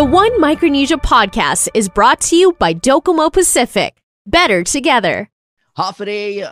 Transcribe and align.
The 0.00 0.04
One 0.06 0.40
Micronesia 0.40 0.96
podcast 0.96 1.68
is 1.74 1.90
brought 1.90 2.22
to 2.22 2.34
you 2.34 2.54
by 2.54 2.72
Docomo 2.72 3.30
Pacific. 3.30 4.00
Better 4.24 4.64
together. 4.64 5.28
Hafide 5.76 6.42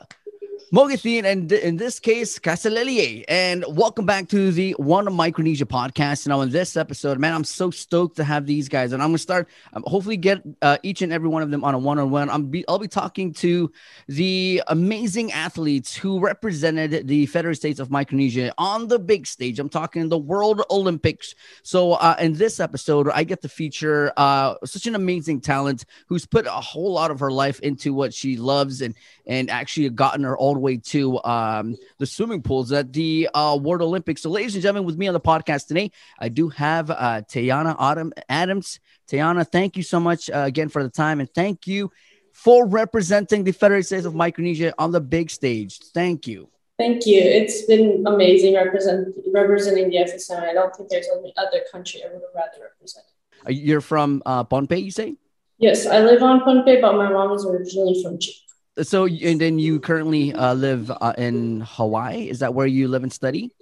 Mogathin, 0.70 1.24
and 1.24 1.50
in 1.50 1.78
this 1.78 1.98
case, 1.98 2.38
Casalelier. 2.38 3.24
And 3.26 3.64
welcome 3.70 4.04
back 4.04 4.28
to 4.28 4.52
the 4.52 4.72
One 4.72 5.10
Micronesia 5.10 5.64
podcast. 5.64 6.26
Now, 6.26 6.42
in 6.42 6.50
this 6.50 6.76
episode, 6.76 7.18
man, 7.18 7.32
I'm 7.32 7.44
so 7.44 7.70
stoked 7.70 8.16
to 8.16 8.24
have 8.24 8.44
these 8.44 8.68
guys, 8.68 8.92
and 8.92 9.02
I'm 9.02 9.08
gonna 9.08 9.18
start. 9.18 9.48
Um, 9.72 9.82
hopefully, 9.86 10.18
get 10.18 10.42
uh, 10.60 10.76
each 10.82 11.00
and 11.00 11.10
every 11.10 11.30
one 11.30 11.40
of 11.42 11.50
them 11.50 11.64
on 11.64 11.74
a 11.74 11.78
one-on-one. 11.78 12.28
I'm 12.28 12.52
I'll 12.68 12.78
be 12.78 12.86
talking 12.86 13.32
to 13.34 13.72
the 14.08 14.62
amazing 14.66 15.32
athletes 15.32 15.96
who 15.96 16.20
represented 16.20 17.06
the 17.08 17.24
Federated 17.24 17.56
States 17.56 17.80
of 17.80 17.90
Micronesia 17.90 18.52
on 18.58 18.88
the 18.88 18.98
big 18.98 19.26
stage. 19.26 19.58
I'm 19.58 19.70
talking 19.70 20.06
the 20.10 20.18
World 20.18 20.60
Olympics. 20.70 21.34
So, 21.62 21.92
uh, 21.94 22.16
in 22.20 22.34
this 22.34 22.60
episode, 22.60 23.08
I 23.08 23.24
get 23.24 23.40
to 23.40 23.48
feature 23.48 24.12
uh, 24.18 24.56
such 24.66 24.86
an 24.86 24.94
amazing 24.94 25.40
talent 25.40 25.86
who's 26.08 26.26
put 26.26 26.46
a 26.46 26.50
whole 26.50 26.92
lot 26.92 27.10
of 27.10 27.20
her 27.20 27.30
life 27.30 27.58
into 27.60 27.94
what 27.94 28.12
she 28.12 28.36
loves 28.36 28.82
and 28.82 28.94
and 29.24 29.48
actually 29.48 29.88
gotten 29.90 30.24
her 30.24 30.36
all 30.36 30.57
the 30.58 30.62
way 30.62 30.76
to 30.76 31.22
um, 31.22 31.76
the 31.98 32.06
swimming 32.06 32.42
pools 32.42 32.72
at 32.72 32.92
the 32.92 33.28
uh, 33.32 33.56
World 33.60 33.82
Olympics. 33.82 34.22
So, 34.22 34.30
ladies 34.30 34.54
and 34.54 34.62
gentlemen, 34.62 34.84
with 34.84 34.98
me 34.98 35.06
on 35.06 35.14
the 35.14 35.20
podcast 35.20 35.68
today, 35.68 35.92
I 36.18 36.28
do 36.28 36.48
have 36.50 36.90
uh, 36.90 37.22
Taeyanna 37.22 37.76
Autumn 37.78 38.12
Adams. 38.28 38.80
Taeyanna, 39.08 39.46
thank 39.46 39.76
you 39.76 39.82
so 39.82 40.00
much 40.00 40.28
uh, 40.30 40.38
again 40.40 40.68
for 40.68 40.82
the 40.82 40.90
time, 40.90 41.20
and 41.20 41.30
thank 41.32 41.66
you 41.66 41.90
for 42.32 42.66
representing 42.66 43.44
the 43.44 43.52
Federated 43.52 43.86
States 43.86 44.06
of 44.06 44.14
Micronesia 44.14 44.74
on 44.78 44.92
the 44.92 45.00
big 45.00 45.30
stage. 45.30 45.78
Thank 45.94 46.26
you. 46.26 46.50
Thank 46.78 47.06
you. 47.06 47.20
It's 47.20 47.62
been 47.62 48.04
amazing 48.06 48.54
represent, 48.54 49.08
representing 49.32 49.90
the 49.90 49.96
FSM. 49.96 50.42
I 50.42 50.52
don't 50.52 50.74
think 50.74 50.88
there's 50.88 51.08
any 51.18 51.32
other 51.36 51.62
country 51.72 52.02
I 52.04 52.12
would 52.12 52.22
rather 52.34 52.62
represent. 52.62 53.06
You're 53.48 53.80
from 53.80 54.22
uh, 54.26 54.44
Pohnpei, 54.44 54.84
you 54.84 54.90
say? 54.90 55.16
Yes, 55.58 55.86
I 55.86 56.00
live 56.00 56.22
on 56.22 56.40
Pohnpei, 56.40 56.80
but 56.80 56.94
my 56.94 57.10
mom 57.10 57.32
is 57.32 57.44
originally 57.44 58.00
from 58.00 58.18
Chile 58.18 58.47
so 58.82 59.06
and 59.06 59.40
then 59.40 59.58
you 59.58 59.80
currently 59.80 60.32
uh, 60.34 60.54
live 60.54 60.90
uh, 60.90 61.12
in 61.18 61.62
Hawaii. 61.66 62.28
Is 62.28 62.38
that 62.40 62.54
where 62.54 62.66
you 62.66 62.88
live 62.88 63.02
and 63.02 63.12
study? 63.12 63.52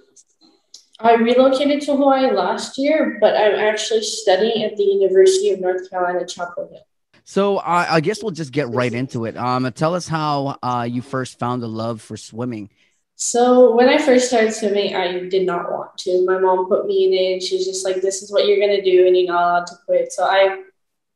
I 0.99 1.15
relocated 1.15 1.83
to 1.83 1.97
Hawaii 1.97 2.33
last 2.33 2.79
year, 2.79 3.19
but 3.21 3.37
I'm 3.37 3.55
actually 3.55 4.03
studying 4.03 4.65
at 4.65 4.77
the 4.77 4.85
University 4.85 5.51
of 5.51 5.61
North 5.61 5.91
Carolina, 5.91 6.27
Chapel 6.27 6.69
Hill. 6.71 6.81
So 7.25 7.59
uh, 7.59 7.87
I 7.91 8.01
guess 8.01 8.23
we'll 8.23 8.31
just 8.31 8.53
get 8.53 8.69
right 8.69 8.93
into 8.93 9.25
it. 9.25 9.37
Um, 9.37 9.71
tell 9.73 9.95
us 9.95 10.09
how 10.09 10.59
uh, 10.63 10.87
you 10.89 11.03
first 11.03 11.39
found 11.39 11.63
the 11.63 11.69
love 11.69 12.01
for 12.01 12.17
swimming. 12.17 12.71
So 13.17 13.75
when 13.75 13.89
I 13.89 13.99
first 13.99 14.29
started 14.29 14.53
swimming, 14.53 14.95
I 14.95 15.29
did 15.29 15.45
not 15.45 15.71
want 15.71 15.99
to. 15.99 16.25
My 16.25 16.39
mom 16.39 16.69
put 16.69 16.87
me 16.87 17.07
in 17.07 17.13
it. 17.13 17.43
She's 17.43 17.67
just 17.67 17.85
like, 17.85 18.01
"This 18.01 18.23
is 18.23 18.31
what 18.31 18.47
you're 18.47 18.61
gonna 18.61 18.83
do, 18.83 19.07
and 19.07 19.17
you're 19.17 19.27
not 19.27 19.43
allowed 19.43 19.67
to 19.69 19.75
quit." 19.87 20.13
So 20.13 20.25
I 20.25 20.63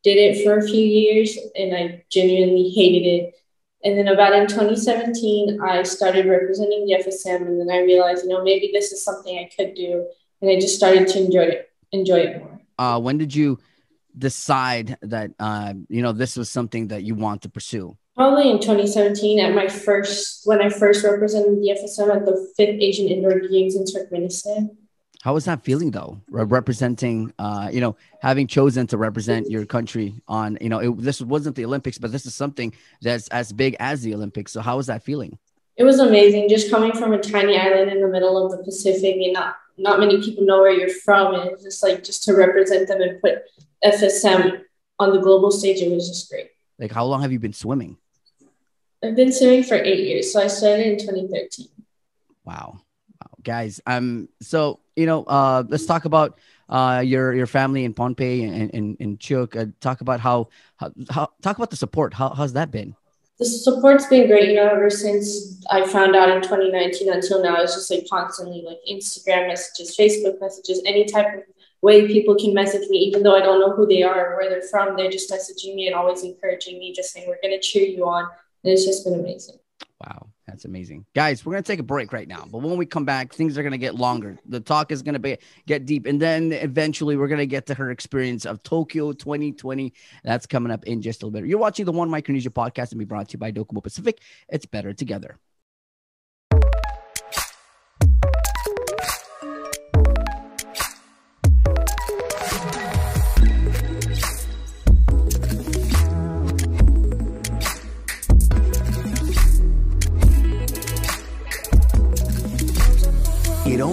did 0.03 0.17
it 0.17 0.43
for 0.43 0.57
a 0.57 0.67
few 0.67 0.83
years, 0.83 1.37
and 1.55 1.75
I 1.75 2.03
genuinely 2.09 2.69
hated 2.69 3.07
it. 3.07 3.35
And 3.83 3.97
then 3.97 4.07
about 4.07 4.33
in 4.33 4.47
2017, 4.47 5.59
I 5.61 5.83
started 5.83 6.27
representing 6.27 6.85
the 6.85 7.03
FSM, 7.03 7.47
and 7.47 7.59
then 7.59 7.69
I 7.71 7.79
realized, 7.79 8.23
you 8.23 8.29
know, 8.29 8.43
maybe 8.43 8.69
this 8.71 8.91
is 8.91 9.03
something 9.03 9.37
I 9.39 9.49
could 9.55 9.73
do, 9.73 10.07
and 10.41 10.51
I 10.51 10.59
just 10.59 10.75
started 10.75 11.07
to 11.07 11.19
enjoy 11.19 11.43
it, 11.43 11.71
enjoy 11.91 12.19
it 12.19 12.39
more. 12.39 12.59
Uh, 12.77 12.99
when 12.99 13.17
did 13.17 13.33
you 13.33 13.59
decide 14.17 14.97
that 15.01 15.31
uh, 15.39 15.73
you 15.89 16.01
know 16.01 16.11
this 16.11 16.35
was 16.35 16.49
something 16.49 16.87
that 16.89 17.03
you 17.03 17.15
want 17.15 17.41
to 17.43 17.49
pursue? 17.49 17.97
Probably 18.15 18.51
in 18.51 18.59
2017, 18.59 19.39
at 19.39 19.55
my 19.55 19.67
first 19.67 20.41
when 20.45 20.61
I 20.61 20.69
first 20.69 21.03
represented 21.03 21.57
the 21.57 21.77
FSM 21.81 22.15
at 22.15 22.25
the 22.25 22.51
fifth 22.57 22.79
Asian 22.81 23.07
Indoor 23.07 23.39
Games 23.39 23.75
in 23.75 23.85
Turkmenistan. 23.85 24.69
How 25.21 25.35
was 25.35 25.45
that 25.45 25.63
feeling 25.63 25.91
though, 25.91 26.19
representing, 26.29 27.31
uh, 27.37 27.69
you 27.71 27.79
know, 27.79 27.95
having 28.21 28.47
chosen 28.47 28.87
to 28.87 28.97
represent 28.97 29.49
your 29.51 29.67
country 29.67 30.15
on, 30.27 30.57
you 30.59 30.69
know, 30.69 30.79
it, 30.79 30.97
this 30.97 31.21
wasn't 31.21 31.55
the 31.55 31.63
Olympics, 31.63 31.99
but 31.99 32.11
this 32.11 32.25
is 32.25 32.33
something 32.33 32.73
that's 33.01 33.27
as 33.27 33.53
big 33.53 33.75
as 33.79 34.01
the 34.01 34.15
Olympics. 34.15 34.51
So 34.51 34.61
how 34.61 34.77
was 34.77 34.87
that 34.87 35.03
feeling? 35.03 35.37
It 35.77 35.83
was 35.83 35.99
amazing, 35.99 36.49
just 36.49 36.71
coming 36.71 36.91
from 36.91 37.13
a 37.13 37.19
tiny 37.19 37.55
island 37.55 37.91
in 37.91 38.01
the 38.01 38.07
middle 38.07 38.43
of 38.43 38.51
the 38.51 38.63
Pacific, 38.63 39.15
and 39.15 39.33
not 39.33 39.55
not 39.77 39.99
many 39.99 40.21
people 40.21 40.43
know 40.43 40.59
where 40.59 40.71
you're 40.71 40.89
from, 40.89 41.33
and 41.33 41.51
it's 41.51 41.63
just 41.63 41.81
like 41.81 42.03
just 42.03 42.23
to 42.25 42.35
represent 42.35 42.87
them 42.87 43.01
and 43.01 43.21
put 43.21 43.43
FSM 43.83 44.61
on 44.99 45.11
the 45.11 45.19
global 45.19 45.49
stage, 45.49 45.81
it 45.81 45.91
was 45.91 46.09
just 46.09 46.29
great. 46.29 46.49
Like, 46.77 46.91
how 46.91 47.05
long 47.05 47.21
have 47.21 47.31
you 47.31 47.39
been 47.39 47.53
swimming? 47.53 47.97
I've 49.03 49.15
been 49.15 49.31
swimming 49.31 49.63
for 49.63 49.75
eight 49.75 50.05
years, 50.05 50.33
so 50.33 50.41
I 50.41 50.47
started 50.47 50.85
in 50.85 50.99
2013. 50.99 51.67
Wow 52.43 52.81
guys. 53.43 53.79
Um, 53.85 54.29
so 54.41 54.79
you 54.95 55.05
know, 55.05 55.23
uh, 55.23 55.63
let's 55.67 55.85
talk 55.85 56.05
about 56.05 56.37
uh 56.69 57.03
your 57.05 57.33
your 57.33 57.47
family 57.47 57.83
in 57.83 57.93
Pohnpei 57.93 58.47
and 58.47 58.73
and, 58.73 58.97
and 58.99 59.19
Chuuk. 59.19 59.59
Uh, 59.59 59.71
talk 59.81 60.01
about 60.01 60.19
how, 60.19 60.49
how 60.77 60.91
how 61.09 61.31
talk 61.41 61.57
about 61.57 61.69
the 61.69 61.77
support. 61.77 62.13
How 62.13 62.29
how's 62.29 62.53
that 62.53 62.71
been? 62.71 62.95
The 63.39 63.45
support's 63.45 64.05
been 64.05 64.27
great. 64.27 64.49
You 64.49 64.55
know, 64.57 64.67
ever 64.67 64.91
since 64.91 65.65
I 65.71 65.87
found 65.87 66.15
out 66.15 66.29
in 66.29 66.43
2019 66.43 67.11
until 67.11 67.41
now, 67.41 67.59
it's 67.61 67.73
just 67.73 67.89
like 67.89 68.07
constantly 68.07 68.61
like 68.63 68.77
Instagram 68.87 69.47
messages, 69.47 69.97
Facebook 69.97 70.39
messages, 70.39 70.79
any 70.85 71.05
type 71.05 71.33
of 71.33 71.43
way 71.81 72.07
people 72.07 72.35
can 72.35 72.53
message 72.53 72.87
me, 72.89 72.99
even 72.99 73.23
though 73.23 73.35
I 73.35 73.39
don't 73.39 73.59
know 73.59 73.73
who 73.75 73.87
they 73.87 74.03
are 74.03 74.33
or 74.33 74.37
where 74.37 74.49
they're 74.49 74.61
from. 74.61 74.95
They're 74.95 75.09
just 75.09 75.31
messaging 75.31 75.73
me 75.73 75.87
and 75.87 75.95
always 75.95 76.23
encouraging 76.23 76.77
me, 76.77 76.93
just 76.93 77.11
saying, 77.11 77.27
We're 77.27 77.39
going 77.41 77.59
to 77.59 77.59
cheer 77.59 77.87
you 77.87 78.07
on. 78.07 78.25
And 78.63 78.73
it's 78.73 78.85
just 78.85 79.03
been 79.03 79.19
amazing. 79.19 79.57
Wow. 79.99 80.27
That's 80.51 80.65
amazing. 80.65 81.05
Guys, 81.15 81.45
we're 81.45 81.53
going 81.53 81.63
to 81.63 81.67
take 81.67 81.79
a 81.79 81.83
break 81.83 82.11
right 82.11 82.27
now. 82.27 82.45
But 82.51 82.57
when 82.57 82.75
we 82.75 82.85
come 82.85 83.05
back, 83.05 83.33
things 83.33 83.57
are 83.57 83.63
going 83.63 83.71
to 83.71 83.77
get 83.77 83.95
longer. 83.95 84.37
The 84.45 84.59
talk 84.59 84.91
is 84.91 85.01
going 85.01 85.13
to 85.13 85.19
be 85.19 85.37
get 85.65 85.85
deep. 85.85 86.05
And 86.05 86.21
then 86.21 86.51
eventually 86.51 87.15
we're 87.15 87.29
going 87.29 87.39
to 87.39 87.45
get 87.45 87.67
to 87.67 87.73
her 87.73 87.89
experience 87.89 88.45
of 88.45 88.61
Tokyo 88.61 89.13
2020. 89.13 89.93
That's 90.25 90.45
coming 90.45 90.69
up 90.69 90.83
in 90.83 91.01
just 91.01 91.23
a 91.23 91.25
little 91.25 91.39
bit. 91.39 91.47
You're 91.47 91.57
watching 91.57 91.85
the 91.85 91.93
One 91.93 92.09
Micronesia 92.09 92.49
podcast 92.49 92.91
and 92.91 92.99
be 92.99 93.05
brought 93.05 93.29
to 93.29 93.33
you 93.35 93.39
by 93.39 93.53
Docomo 93.53 93.81
Pacific. 93.81 94.19
It's 94.49 94.65
better 94.65 94.91
together. 94.91 95.37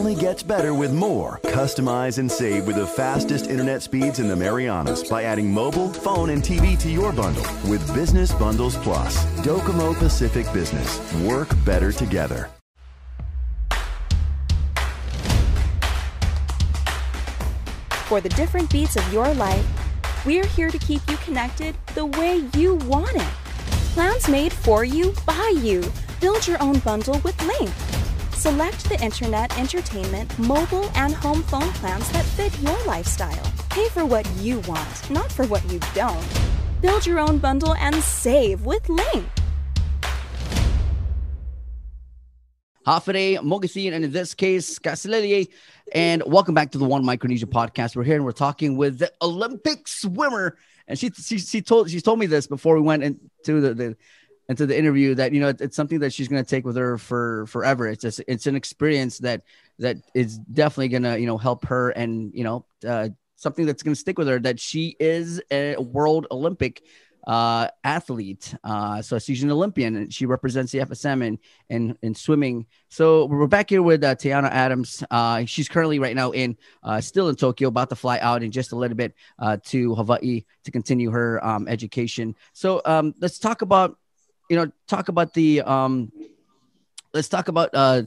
Only 0.08 0.18
gets 0.18 0.42
better 0.42 0.72
with 0.72 0.90
more. 0.90 1.38
Customize 1.44 2.18
and 2.18 2.32
save 2.32 2.66
with 2.66 2.76
the 2.76 2.86
fastest 2.86 3.50
internet 3.50 3.82
speeds 3.82 4.20
in 4.20 4.28
the 4.28 4.34
Marianas 4.34 5.06
by 5.06 5.24
adding 5.24 5.52
mobile, 5.52 5.92
phone, 5.92 6.30
and 6.30 6.42
TV 6.42 6.78
to 6.80 6.88
your 6.88 7.12
bundle 7.12 7.42
with 7.68 7.94
Business 7.94 8.32
Bundles 8.32 8.78
Plus. 8.78 9.26
Docomo 9.44 9.94
Pacific 9.98 10.50
Business. 10.54 10.98
Work 11.24 11.48
better 11.66 11.92
together. 11.92 12.48
For 18.06 18.22
the 18.22 18.30
different 18.30 18.70
beats 18.70 18.96
of 18.96 19.12
your 19.12 19.34
life, 19.34 19.66
we're 20.24 20.46
here 20.46 20.70
to 20.70 20.78
keep 20.78 21.02
you 21.10 21.18
connected 21.18 21.76
the 21.94 22.06
way 22.06 22.44
you 22.54 22.76
want 22.76 23.14
it. 23.14 23.32
Plans 23.92 24.26
made 24.26 24.54
for 24.54 24.84
you 24.84 25.12
by 25.26 25.54
you. 25.62 25.84
Build 26.18 26.46
your 26.46 26.62
own 26.62 26.78
bundle 26.78 27.20
with 27.22 27.38
Link. 27.44 27.97
Select 28.38 28.88
the 28.88 29.04
internet, 29.04 29.58
entertainment, 29.58 30.38
mobile, 30.38 30.88
and 30.94 31.12
home 31.12 31.42
phone 31.42 31.72
plans 31.72 32.08
that 32.12 32.24
fit 32.24 32.56
your 32.60 32.78
lifestyle. 32.86 33.52
Pay 33.68 33.88
for 33.88 34.06
what 34.06 34.30
you 34.36 34.60
want, 34.60 35.10
not 35.10 35.32
for 35.32 35.44
what 35.48 35.68
you 35.72 35.80
don't. 35.92 36.24
Build 36.80 37.04
your 37.04 37.18
own 37.18 37.38
bundle 37.38 37.74
and 37.74 37.96
save 37.96 38.64
with 38.64 38.88
Link. 38.88 39.26
Hafide 42.86 43.38
Mogathin, 43.40 43.92
and 43.92 44.04
in 44.04 44.12
this 44.12 44.34
case, 44.34 44.78
Casilelier. 44.78 45.48
And 45.92 46.22
welcome 46.24 46.54
back 46.54 46.70
to 46.70 46.78
the 46.78 46.84
One 46.84 47.04
Micronesia 47.04 47.46
podcast. 47.46 47.96
We're 47.96 48.04
here 48.04 48.14
and 48.14 48.24
we're 48.24 48.30
talking 48.30 48.76
with 48.76 49.00
the 49.00 49.10
Olympic 49.20 49.88
swimmer. 49.88 50.58
And 50.86 50.96
she, 50.96 51.10
she, 51.10 51.40
she 51.40 51.60
told 51.60 51.90
she 51.90 52.00
told 52.00 52.20
me 52.20 52.26
this 52.26 52.46
before 52.46 52.76
we 52.76 52.82
went 52.82 53.02
into 53.02 53.60
the, 53.60 53.74
the 53.74 53.96
into 54.48 54.66
the 54.66 54.78
interview 54.78 55.14
that 55.14 55.32
you 55.32 55.40
know 55.40 55.48
it's 55.48 55.76
something 55.76 56.00
that 56.00 56.12
she's 56.12 56.28
going 56.28 56.42
to 56.42 56.48
take 56.48 56.64
with 56.64 56.76
her 56.76 56.98
for 56.98 57.46
forever. 57.46 57.86
It's 57.86 58.02
just 58.02 58.20
it's 58.26 58.46
an 58.46 58.56
experience 58.56 59.18
that 59.18 59.42
that 59.78 59.96
is 60.14 60.38
definitely 60.38 60.88
going 60.88 61.02
to 61.02 61.18
you 61.20 61.26
know 61.26 61.38
help 61.38 61.66
her 61.66 61.90
and 61.90 62.32
you 62.34 62.44
know 62.44 62.64
uh, 62.86 63.10
something 63.36 63.66
that's 63.66 63.82
going 63.82 63.94
to 63.94 64.00
stick 64.00 64.18
with 64.18 64.28
her 64.28 64.38
that 64.40 64.58
she 64.58 64.96
is 64.98 65.40
a 65.50 65.76
world 65.76 66.26
olympic 66.30 66.82
uh, 67.26 67.68
athlete. 67.84 68.54
Uh, 68.64 69.02
so 69.02 69.18
she's 69.18 69.42
an 69.42 69.50
olympian 69.50 69.96
and 69.96 70.14
she 70.14 70.24
represents 70.24 70.72
the 70.72 70.78
fsm 70.78 71.22
in 71.22 71.38
in, 71.68 71.98
in 72.02 72.14
swimming. 72.14 72.64
So 72.88 73.26
we're 73.26 73.46
back 73.46 73.68
here 73.68 73.82
with 73.82 74.02
uh, 74.02 74.14
Taeyanna 74.16 74.50
Adams. 74.50 75.04
Uh, 75.10 75.44
she's 75.44 75.68
currently 75.68 75.98
right 75.98 76.16
now 76.16 76.30
in 76.30 76.56
uh, 76.82 77.00
still 77.02 77.28
in 77.28 77.36
Tokyo 77.36 77.68
about 77.68 77.90
to 77.90 77.96
fly 77.96 78.18
out 78.20 78.42
in 78.42 78.50
just 78.50 78.72
a 78.72 78.76
little 78.76 78.96
bit 78.96 79.14
uh, 79.38 79.58
to 79.66 79.94
Hawaii 79.94 80.44
to 80.64 80.70
continue 80.70 81.10
her 81.10 81.44
um, 81.44 81.68
education. 81.68 82.34
So 82.54 82.80
um, 82.86 83.14
let's 83.20 83.38
talk 83.38 83.60
about 83.60 83.98
you 84.48 84.56
know, 84.56 84.70
talk 84.86 85.08
about 85.08 85.34
the 85.34 85.62
um 85.62 86.12
let's 87.12 87.28
talk 87.28 87.48
about 87.48 87.70
uh 87.74 88.02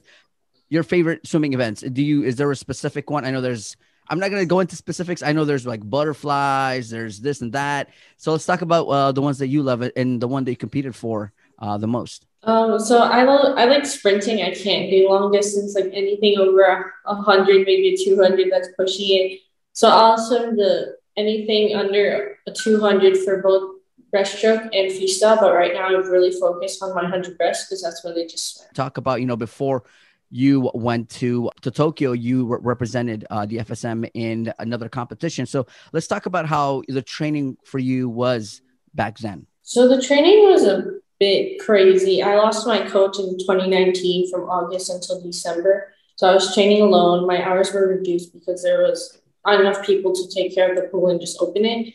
your 0.70 0.84
favorite 0.84 1.28
swimming 1.28 1.54
events. 1.54 1.82
Do 1.82 2.04
you 2.04 2.24
is 2.24 2.36
there 2.36 2.50
a 2.50 2.56
specific 2.56 3.10
one? 3.10 3.26
I 3.26 3.32
know 3.32 3.42
there's 3.42 3.76
I'm 4.08 4.20
not 4.20 4.30
gonna 4.30 4.46
go 4.46 4.60
into 4.60 4.76
specifics. 4.76 5.24
I 5.24 5.32
know 5.32 5.46
there's 5.46 5.66
like 5.66 5.88
butterflies, 5.88 6.90
there's 6.90 7.20
this 7.20 7.42
and 7.42 7.54
that. 7.54 7.90
So 8.18 8.32
let's 8.32 8.46
talk 8.46 8.62
about 8.62 8.88
uh, 8.88 9.12
the 9.12 9.22
ones 9.22 9.38
that 9.40 9.48
you 9.48 9.64
love 9.64 9.84
and 9.96 10.22
the 10.22 10.28
one 10.28 10.44
that 10.44 10.52
you 10.52 10.58
competed 10.58 10.96
for 10.96 11.32
uh, 11.60 11.78
the 11.78 11.88
most. 11.88 12.26
Um, 12.44 12.80
so 12.80 13.00
I 13.00 13.24
love 13.24 13.58
I 13.58 13.66
like 13.66 13.86
sprinting. 13.86 14.42
I 14.42 14.52
can't 14.52 14.90
do 14.90 15.08
long 15.08 15.32
distance, 15.32 15.76
like 15.76 15.92
anything 15.94 16.40
over 16.40 16.94
a 17.06 17.16
hundred, 17.16 17.66
maybe 17.66 17.96
two 18.04 18.20
hundred. 18.20 18.50
That's 18.52 18.70
pushing 18.76 19.08
it. 19.10 19.40
So 19.74 19.88
I'll 19.90 20.18
swim 20.18 20.58
the 20.58 20.98
anything 21.18 21.76
under 21.76 22.38
a 22.48 22.52
two 22.52 22.80
hundred 22.80 23.18
for 23.18 23.42
both 23.42 23.81
breaststroke 24.14 24.64
and 24.74 24.92
freestyle. 24.92 25.40
But 25.40 25.54
right 25.54 25.74
now, 25.74 25.88
I'm 25.88 26.10
really 26.10 26.32
focused 26.32 26.82
on 26.84 26.94
my 26.94 27.08
hundred 27.08 27.38
breast 27.38 27.68
because 27.70 27.82
that's 27.82 28.04
what 28.04 28.16
they 28.16 28.26
just 28.26 28.58
swam. 28.58 28.70
Talk 28.74 28.98
about 28.98 29.22
you 29.22 29.28
know 29.28 29.36
before 29.36 29.84
you 30.30 30.72
went 30.74 31.10
to 31.10 31.50
to 31.62 31.72
Tokyo, 31.72 32.14
you 32.14 32.46
re- 32.46 32.60
represented 32.62 33.26
uh, 33.30 33.46
the 33.46 33.58
FSM 33.58 34.10
in 34.14 34.54
another 34.60 34.90
competition. 34.90 35.46
So 35.46 35.68
let's 35.92 36.08
talk 36.08 36.26
about 36.26 36.46
how 36.46 36.84
the 36.88 37.02
training 37.02 37.58
for 37.66 37.80
you 37.80 38.10
was 38.10 38.62
back 38.94 39.18
then. 39.20 39.46
So 39.62 39.88
the 39.88 40.02
training 40.02 40.50
was 40.50 40.64
a 40.66 40.84
bit 41.20 41.60
crazy. 41.60 42.24
I 42.24 42.36
lost 42.36 42.66
my 42.66 42.82
coach 42.90 43.20
in 43.20 43.38
2019 43.38 44.32
from 44.32 44.50
August 44.50 44.90
until 44.90 45.22
December. 45.22 45.94
So 46.16 46.28
I 46.28 46.34
was 46.34 46.54
training 46.54 46.82
alone. 46.82 47.28
My 47.28 47.44
hours 47.44 47.74
were 47.74 47.88
reduced 47.88 48.34
because 48.34 48.64
there 48.64 48.82
was 48.82 49.22
not 49.46 49.60
enough 49.60 49.86
people 49.86 50.14
to 50.14 50.28
take 50.30 50.54
care 50.54 50.70
of 50.70 50.76
the 50.76 50.90
pool 50.90 51.10
and 51.10 51.20
just 51.20 51.42
open 51.42 51.66
it. 51.66 51.94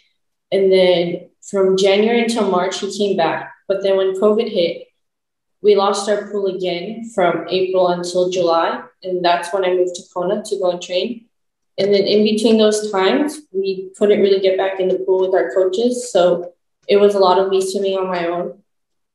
And 0.52 0.70
then 0.70 1.30
from 1.42 1.76
January 1.76 2.22
until 2.22 2.50
March, 2.50 2.80
he 2.80 2.96
came 2.96 3.16
back. 3.16 3.52
But 3.68 3.82
then 3.82 3.96
when 3.96 4.20
COVID 4.20 4.50
hit, 4.50 4.86
we 5.62 5.74
lost 5.74 6.08
our 6.08 6.30
pool 6.30 6.46
again 6.46 7.10
from 7.14 7.46
April 7.48 7.88
until 7.88 8.30
July. 8.30 8.82
And 9.02 9.24
that's 9.24 9.52
when 9.52 9.64
I 9.64 9.74
moved 9.74 9.96
to 9.96 10.02
Kona 10.12 10.42
to 10.44 10.58
go 10.58 10.70
and 10.70 10.82
train. 10.82 11.26
And 11.78 11.92
then 11.92 12.04
in 12.04 12.24
between 12.24 12.58
those 12.58 12.90
times, 12.90 13.40
we 13.52 13.90
couldn't 13.98 14.20
really 14.20 14.40
get 14.40 14.56
back 14.56 14.80
in 14.80 14.88
the 14.88 14.98
pool 15.00 15.20
with 15.20 15.34
our 15.34 15.52
coaches. 15.52 16.10
So 16.10 16.52
it 16.88 16.96
was 16.96 17.14
a 17.14 17.18
lot 17.18 17.38
of 17.38 17.48
me 17.48 17.60
swimming 17.60 17.98
on 17.98 18.06
my 18.06 18.26
own. 18.26 18.62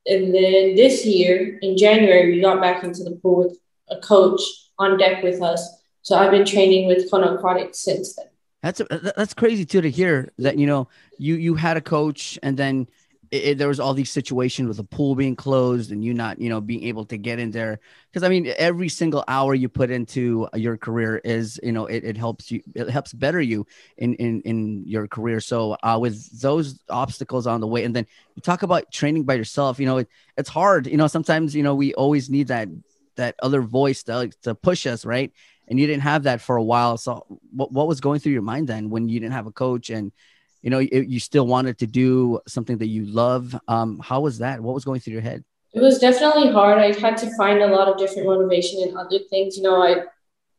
And 0.06 0.34
then 0.34 0.74
this 0.74 1.06
year 1.06 1.58
in 1.62 1.76
January, 1.76 2.32
we 2.32 2.40
got 2.40 2.60
back 2.60 2.84
into 2.84 3.02
the 3.04 3.18
pool 3.22 3.44
with 3.44 3.58
a 3.88 4.00
coach 4.00 4.40
on 4.78 4.98
deck 4.98 5.22
with 5.22 5.42
us. 5.42 5.82
So 6.02 6.16
I've 6.16 6.30
been 6.32 6.44
training 6.44 6.86
with 6.88 7.10
Kona 7.10 7.34
Aquatics 7.34 7.78
since 7.78 8.14
then. 8.16 8.26
That's 8.62 8.80
a, 8.80 9.12
that's 9.16 9.34
crazy 9.34 9.64
too 9.64 9.80
to 9.80 9.90
hear 9.90 10.32
that 10.38 10.56
you 10.56 10.66
know 10.66 10.88
you 11.18 11.34
you 11.34 11.54
had 11.54 11.76
a 11.76 11.80
coach 11.80 12.38
and 12.42 12.56
then 12.56 12.86
it, 13.32 13.44
it, 13.44 13.58
there 13.58 13.66
was 13.66 13.80
all 13.80 13.94
these 13.94 14.10
situations 14.10 14.68
with 14.68 14.76
the 14.76 14.84
pool 14.84 15.14
being 15.16 15.34
closed 15.34 15.90
and 15.90 16.04
you 16.04 16.12
not, 16.12 16.38
you 16.38 16.50
know, 16.50 16.60
being 16.60 16.84
able 16.84 17.06
to 17.06 17.16
get 17.16 17.38
in 17.38 17.50
there. 17.50 17.80
Because 18.10 18.22
I 18.22 18.28
mean, 18.28 18.52
every 18.58 18.90
single 18.90 19.24
hour 19.26 19.54
you 19.54 19.70
put 19.70 19.90
into 19.90 20.48
your 20.54 20.76
career 20.76 21.16
is, 21.24 21.58
you 21.62 21.72
know, 21.72 21.86
it, 21.86 22.04
it 22.04 22.16
helps 22.16 22.50
you, 22.50 22.62
it 22.74 22.90
helps 22.90 23.12
better 23.14 23.40
you 23.40 23.66
in 23.96 24.14
in 24.16 24.42
in 24.42 24.84
your 24.86 25.08
career. 25.08 25.40
So 25.40 25.76
uh, 25.82 25.98
with 26.00 26.40
those 26.40 26.78
obstacles 26.90 27.46
on 27.46 27.60
the 27.60 27.66
way, 27.66 27.84
and 27.84 27.96
then 27.96 28.06
you 28.36 28.42
talk 28.42 28.62
about 28.62 28.92
training 28.92 29.24
by 29.24 29.34
yourself, 29.34 29.80
you 29.80 29.86
know, 29.86 29.98
it, 29.98 30.08
it's 30.36 30.50
hard. 30.50 30.86
You 30.86 30.98
know, 30.98 31.06
sometimes 31.06 31.54
you 31.56 31.62
know 31.62 31.74
we 31.74 31.94
always 31.94 32.28
need 32.28 32.48
that 32.48 32.68
that 33.16 33.34
other 33.42 33.62
voice 33.62 34.02
to 34.04 34.30
to 34.42 34.54
push 34.54 34.86
us, 34.86 35.04
right? 35.04 35.32
And 35.68 35.78
you 35.78 35.86
didn't 35.86 36.02
have 36.02 36.24
that 36.24 36.40
for 36.40 36.56
a 36.56 36.62
while. 36.62 36.96
So 36.96 37.24
what 37.50 37.72
what 37.72 37.88
was 37.88 38.00
going 38.00 38.20
through 38.20 38.32
your 38.32 38.42
mind 38.42 38.68
then 38.68 38.90
when 38.90 39.08
you 39.08 39.20
didn't 39.20 39.32
have 39.32 39.46
a 39.46 39.52
coach 39.52 39.90
and 39.90 40.12
you 40.60 40.70
know 40.70 40.80
you, 40.80 41.02
you 41.02 41.20
still 41.20 41.46
wanted 41.46 41.78
to 41.78 41.86
do 41.86 42.40
something 42.46 42.78
that 42.78 42.88
you 42.88 43.06
love? 43.06 43.56
Um, 43.68 43.98
how 44.00 44.20
was 44.20 44.38
that? 44.38 44.60
What 44.60 44.74
was 44.74 44.84
going 44.84 45.00
through 45.00 45.14
your 45.14 45.22
head? 45.22 45.44
It 45.72 45.80
was 45.80 45.98
definitely 45.98 46.52
hard. 46.52 46.78
I 46.78 46.98
had 46.98 47.16
to 47.18 47.34
find 47.36 47.60
a 47.60 47.68
lot 47.68 47.88
of 47.88 47.96
different 47.96 48.26
motivation 48.28 48.86
in 48.86 48.96
other 48.96 49.18
things. 49.30 49.56
You 49.56 49.62
know 49.62 49.82
i 49.82 50.02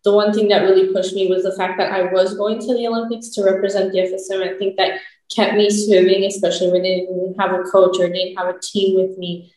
the 0.04 0.14
one 0.14 0.34
thing 0.34 0.50
that 0.50 0.64
really 0.64 0.92
pushed 0.94 1.14
me 1.14 1.28
was 1.28 1.44
the 1.44 1.56
fact 1.56 1.78
that 1.78 1.92
i 1.92 2.12
was 2.12 2.36
going 2.36 2.60
to 2.60 2.74
the 2.74 2.88
olympics 2.88 3.30
to 3.30 3.44
represent 3.44 3.92
the 3.92 4.00
fsm 4.00 4.44
i 4.44 4.58
think 4.58 4.76
that 4.76 5.00
kept 5.34 5.56
me 5.56 5.70
swimming 5.70 6.26
especially 6.26 6.72
when 6.72 6.84
they 6.84 7.02
didn't 7.02 7.36
have 7.40 7.54
a 7.54 7.64
coach 7.64 7.98
or 8.00 8.08
didn't 8.08 8.38
have 8.38 8.54
a 8.54 8.60
team 8.60 8.96
with 8.96 9.18
me. 9.18 9.52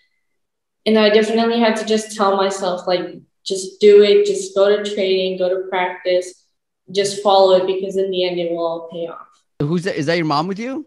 And 0.87 0.99
i 0.99 1.11
definitely 1.11 1.61
had 1.61 1.77
to 1.77 1.85
just 1.85 2.17
tell 2.17 2.37
myself 2.37 2.87
like 2.87 3.19
just 3.47 3.81
do 3.81 4.03
it 4.03 4.27
just 4.27 4.55
go 4.55 4.77
to 4.77 4.95
training 4.95 5.39
go 5.39 5.49
to 5.49 5.69
practice 5.69 6.47
just 6.93 7.23
follow 7.23 7.57
it 7.57 7.67
because 7.67 7.97
in 7.97 8.11
the 8.11 8.25
end 8.25 8.39
it 8.39 8.51
will 8.51 8.67
all 8.67 8.89
pay 8.91 9.07
off 9.07 9.27
Who's 9.61 9.85
that? 9.85 9.97
Is 9.97 10.07
that 10.07 10.17
your 10.17 10.27
mom 10.27 10.49
with 10.49 10.59
you? 10.59 10.87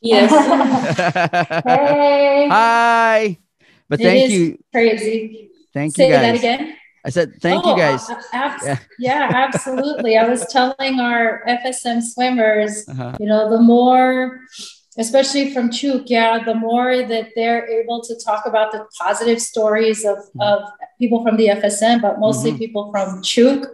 Yes. 0.00 0.30
hey. 1.64 2.48
Hi. 2.50 3.38
But 3.88 4.00
thank 4.00 4.30
you. 4.30 4.58
Crazy. 4.72 5.50
Thank 5.72 5.94
Say 5.94 6.08
you 6.08 6.12
guys. 6.14 6.22
that 6.22 6.34
again. 6.34 6.76
I 7.04 7.10
said 7.10 7.40
thank 7.40 7.64
oh, 7.64 7.70
you 7.70 7.76
guys. 7.76 8.10
Ab- 8.32 8.60
yeah. 8.64 8.78
yeah, 8.98 9.30
absolutely. 9.32 10.16
I 10.16 10.28
was 10.28 10.46
telling 10.46 10.98
our 10.98 11.44
FSM 11.46 12.02
swimmers, 12.02 12.88
uh-huh. 12.88 13.16
you 13.20 13.26
know, 13.26 13.48
the 13.50 13.60
more 13.60 14.40
especially 14.98 15.54
from 15.54 15.70
Chuuk, 15.70 16.04
yeah, 16.06 16.42
the 16.42 16.54
more 16.54 17.04
that 17.06 17.28
they're 17.36 17.68
able 17.68 18.02
to 18.02 18.16
talk 18.16 18.46
about 18.46 18.72
the 18.72 18.84
positive 18.98 19.40
stories 19.40 20.04
of, 20.04 20.18
mm-hmm. 20.18 20.40
of 20.40 20.68
people 20.98 21.22
from 21.22 21.36
the 21.36 21.48
FSM, 21.48 22.02
but 22.02 22.18
mostly 22.18 22.50
mm-hmm. 22.50 22.58
people 22.58 22.90
from 22.90 23.22
Chuuk, 23.22 23.66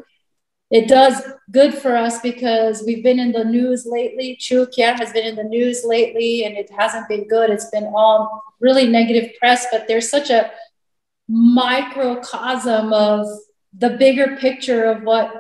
it 0.71 0.89
does 0.89 1.23
good 1.51 1.75
for 1.75 1.97
us 1.97 2.21
because 2.21 2.83
we've 2.87 3.03
been 3.03 3.19
in 3.19 3.33
the 3.33 3.45
news 3.45 3.87
lately. 3.87 4.37
Chukia 4.41 4.99
has 4.99 5.13
been 5.13 5.27
in 5.27 5.37
the 5.37 5.45
news 5.45 5.85
lately 5.85 6.45
and 6.45 6.57
it 6.57 6.71
hasn't 6.77 7.09
been 7.09 7.29
good. 7.29 7.51
It's 7.51 7.71
been 7.71 7.93
all 7.95 8.43
really 8.61 8.89
negative 8.89 9.33
press, 9.39 9.67
but 9.71 9.87
there's 9.87 10.09
such 10.09 10.31
a 10.31 10.51
microcosm 11.29 12.93
of 12.93 13.27
the 13.77 13.91
bigger 13.91 14.37
picture 14.37 14.85
of 14.85 15.03
what 15.03 15.33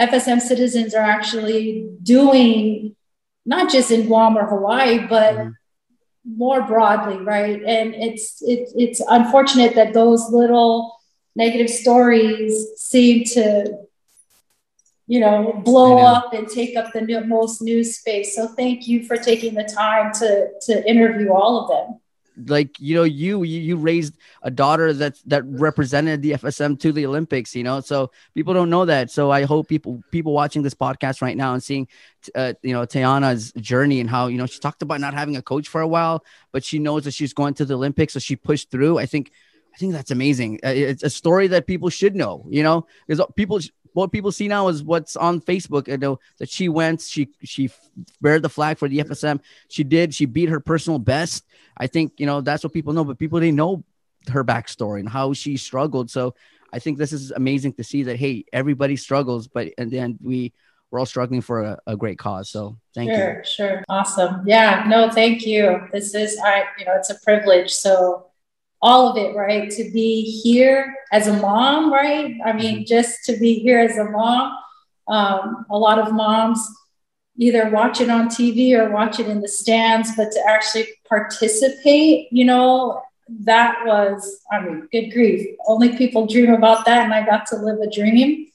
FSM 0.00 0.40
citizens 0.40 0.94
are 0.94 1.04
actually 1.04 1.90
doing, 2.02 2.96
not 3.44 3.70
just 3.70 3.90
in 3.90 4.06
Guam 4.06 4.36
or 4.36 4.46
Hawaii, 4.46 5.06
but 5.06 5.34
mm-hmm. 5.34 5.50
more 6.24 6.62
broadly, 6.62 7.18
right? 7.18 7.62
And 7.62 7.94
it's 7.94 8.42
it, 8.42 8.70
it's 8.76 9.00
unfortunate 9.08 9.74
that 9.74 9.92
those 9.92 10.30
little 10.30 10.99
negative 11.36 11.70
stories 11.70 12.68
seem 12.76 13.24
to 13.24 13.78
you 15.10 15.18
know, 15.18 15.60
blow 15.64 15.96
know. 15.96 16.04
up 16.04 16.32
and 16.34 16.48
take 16.48 16.76
up 16.76 16.92
the 16.92 17.00
new, 17.00 17.20
most 17.24 17.60
news 17.60 17.98
space. 17.98 18.36
So 18.36 18.46
thank 18.46 18.86
you 18.86 19.02
for 19.02 19.16
taking 19.16 19.54
the 19.54 19.64
time 19.64 20.12
to 20.20 20.50
to 20.66 20.88
interview 20.88 21.32
all 21.32 21.60
of 21.60 21.68
them. 21.68 22.00
Like 22.46 22.78
you 22.78 22.94
know, 22.94 23.02
you 23.02 23.42
you 23.42 23.76
raised 23.76 24.16
a 24.44 24.52
daughter 24.52 24.92
that 24.92 25.16
that 25.26 25.42
represented 25.46 26.22
the 26.22 26.34
FSM 26.34 26.78
to 26.78 26.92
the 26.92 27.06
Olympics. 27.06 27.56
You 27.56 27.64
know, 27.64 27.80
so 27.80 28.12
people 28.36 28.54
don't 28.54 28.70
know 28.70 28.84
that. 28.84 29.10
So 29.10 29.32
I 29.32 29.42
hope 29.46 29.66
people 29.66 30.00
people 30.12 30.32
watching 30.32 30.62
this 30.62 30.74
podcast 30.74 31.20
right 31.22 31.36
now 31.36 31.54
and 31.54 31.62
seeing, 31.62 31.88
uh, 32.36 32.52
you 32.62 32.72
know, 32.72 32.86
Taeyanna's 32.86 33.50
journey 33.54 33.98
and 33.98 34.08
how 34.08 34.28
you 34.28 34.38
know 34.38 34.46
she 34.46 34.60
talked 34.60 34.80
about 34.80 35.00
not 35.00 35.14
having 35.14 35.36
a 35.36 35.42
coach 35.42 35.66
for 35.66 35.80
a 35.80 35.88
while, 35.88 36.24
but 36.52 36.62
she 36.62 36.78
knows 36.78 37.02
that 37.02 37.14
she's 37.14 37.32
going 37.32 37.54
to 37.54 37.64
the 37.64 37.74
Olympics, 37.74 38.12
so 38.12 38.20
she 38.20 38.36
pushed 38.36 38.70
through. 38.70 38.98
I 38.98 39.06
think 39.06 39.32
I 39.72 39.76
think 39.78 39.92
that's 39.92 40.10
amazing. 40.10 40.60
It's 40.62 41.02
a 41.02 41.10
story 41.10 41.46
that 41.48 41.66
people 41.66 41.90
should 41.90 42.14
know, 42.14 42.44
you 42.48 42.62
know, 42.62 42.86
because 43.06 43.24
people 43.36 43.60
what 43.92 44.12
people 44.12 44.32
see 44.32 44.48
now 44.48 44.68
is 44.68 44.82
what's 44.82 45.16
on 45.16 45.40
Facebook. 45.40 45.88
You 45.88 45.98
know 45.98 46.20
that 46.38 46.48
she 46.48 46.68
went, 46.68 47.00
she 47.00 47.28
she 47.42 47.70
bared 48.20 48.42
the 48.42 48.48
flag 48.48 48.78
for 48.78 48.88
the 48.88 48.98
FSM. 48.98 49.40
She 49.68 49.84
did. 49.84 50.14
She 50.14 50.26
beat 50.26 50.48
her 50.48 50.60
personal 50.60 50.98
best. 50.98 51.44
I 51.76 51.86
think 51.86 52.14
you 52.18 52.26
know 52.26 52.40
that's 52.40 52.64
what 52.64 52.72
people 52.72 52.92
know, 52.92 53.04
but 53.04 53.18
people 53.18 53.40
didn't 53.40 53.56
know 53.56 53.84
her 54.28 54.44
backstory 54.44 55.00
and 55.00 55.08
how 55.08 55.32
she 55.32 55.56
struggled. 55.56 56.10
So 56.10 56.34
I 56.72 56.78
think 56.78 56.98
this 56.98 57.12
is 57.12 57.30
amazing 57.30 57.74
to 57.74 57.84
see 57.84 58.02
that 58.04 58.16
hey, 58.16 58.44
everybody 58.52 58.96
struggles, 58.96 59.48
but 59.48 59.68
and 59.78 59.90
then 59.90 60.18
we 60.22 60.52
we're 60.90 60.98
all 60.98 61.06
struggling 61.06 61.40
for 61.40 61.62
a, 61.62 61.78
a 61.86 61.96
great 61.96 62.18
cause. 62.18 62.50
So 62.50 62.76
thank 62.94 63.10
sure, 63.10 63.18
you. 63.18 63.44
Sure, 63.44 63.44
sure, 63.44 63.84
awesome. 63.88 64.42
Yeah, 64.44 64.84
no, 64.88 65.08
thank 65.10 65.46
you. 65.46 65.86
This 65.92 66.14
is 66.14 66.38
I, 66.38 66.64
you 66.78 66.84
know, 66.84 66.94
it's 66.96 67.10
a 67.10 67.18
privilege. 67.20 67.72
So 67.72 68.29
all 68.82 69.08
of 69.08 69.16
it, 69.16 69.36
right? 69.36 69.70
To 69.70 69.90
be 69.90 70.22
here 70.22 70.94
as 71.12 71.26
a 71.26 71.34
mom, 71.34 71.92
right? 71.92 72.36
I 72.44 72.52
mean, 72.52 72.76
mm-hmm. 72.76 72.84
just 72.84 73.24
to 73.24 73.36
be 73.36 73.54
here 73.54 73.78
as 73.78 73.96
a 73.98 74.04
mom. 74.04 74.56
Um, 75.08 75.66
a 75.70 75.76
lot 75.76 75.98
of 75.98 76.12
moms 76.12 76.60
either 77.36 77.70
watch 77.70 78.00
it 78.00 78.10
on 78.10 78.28
TV 78.28 78.78
or 78.78 78.90
watch 78.90 79.18
it 79.18 79.28
in 79.28 79.40
the 79.40 79.48
stands, 79.48 80.14
but 80.14 80.30
to 80.30 80.40
actually 80.46 80.86
participate, 81.08 82.28
you 82.30 82.44
know, 82.44 83.02
that 83.40 83.84
was, 83.86 84.40
I 84.52 84.60
mean, 84.60 84.88
good 84.92 85.10
grief. 85.10 85.56
Only 85.66 85.96
people 85.96 86.26
dream 86.26 86.52
about 86.52 86.84
that, 86.86 87.04
and 87.04 87.14
I 87.14 87.24
got 87.24 87.46
to 87.46 87.56
live 87.56 87.80
a 87.80 87.90
dream. 87.90 88.48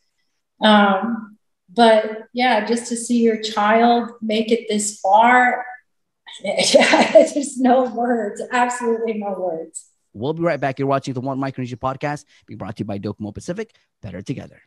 Um, 0.62 1.38
but 1.74 2.28
yeah, 2.34 2.66
just 2.66 2.88
to 2.88 2.96
see 2.96 3.22
your 3.22 3.42
child 3.42 4.12
make 4.22 4.52
it 4.52 4.68
this 4.70 5.00
far, 5.00 5.66
there's 6.44 7.58
no 7.58 7.84
words, 7.86 8.42
absolutely 8.52 9.14
no 9.14 9.36
words. 9.38 9.86
We'll 10.16 10.34
be 10.34 10.44
right 10.44 10.60
back. 10.60 10.80
You're 10.80 10.88
watching 10.88 11.14
the 11.14 11.22
One 11.22 11.38
Micronesia 11.38 11.78
podcast, 11.78 12.26
being 12.48 12.58
brought 12.58 12.78
to 12.78 12.82
you 12.82 12.86
by 12.86 12.98
Docomo 12.98 13.34
Pacific. 13.34 13.76
Better 14.02 14.22
together. 14.22 14.62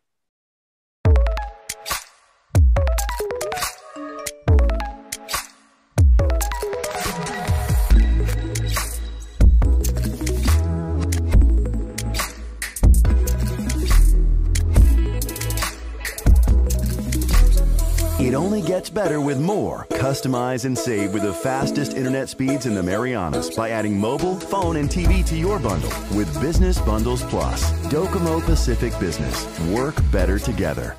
Only 18.48 18.62
gets 18.62 18.88
better 18.88 19.20
with 19.20 19.38
more. 19.38 19.86
Customize 19.90 20.64
and 20.64 20.76
save 20.76 21.12
with 21.12 21.22
the 21.22 21.34
fastest 21.34 21.92
internet 21.92 22.30
speeds 22.30 22.64
in 22.64 22.74
the 22.74 22.82
Marianas 22.82 23.54
by 23.54 23.68
adding 23.68 24.00
mobile, 24.00 24.40
phone, 24.40 24.76
and 24.76 24.88
TV 24.88 25.22
to 25.26 25.36
your 25.36 25.58
bundle 25.58 25.90
with 26.16 26.40
Business 26.40 26.80
Bundles 26.80 27.22
Plus. 27.24 27.70
Docomo 27.92 28.40
Pacific 28.40 28.98
Business. 28.98 29.36
Work 29.68 29.96
better 30.10 30.38
together. 30.38 30.96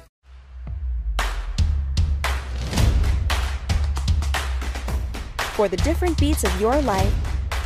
For 5.55 5.67
the 5.67 5.77
different 5.77 6.19
beats 6.19 6.43
of 6.43 6.61
your 6.61 6.79
life, 6.83 7.11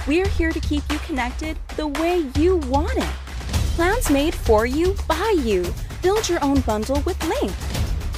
we're 0.08 0.30
here 0.30 0.54
to 0.54 0.62
keep 0.62 0.84
you 0.90 0.98
connected 1.00 1.58
the 1.76 1.88
way 1.88 2.26
you 2.38 2.56
want 2.72 2.98
it. 2.98 3.14
Plans 3.76 4.10
made 4.10 4.34
for 4.34 4.66
you, 4.66 4.96
by 5.10 5.36
you. 5.44 5.66
Build 6.02 6.30
your 6.30 6.42
own 6.42 6.62
bundle 6.62 7.02
with 7.02 7.22
Link. 7.28 7.52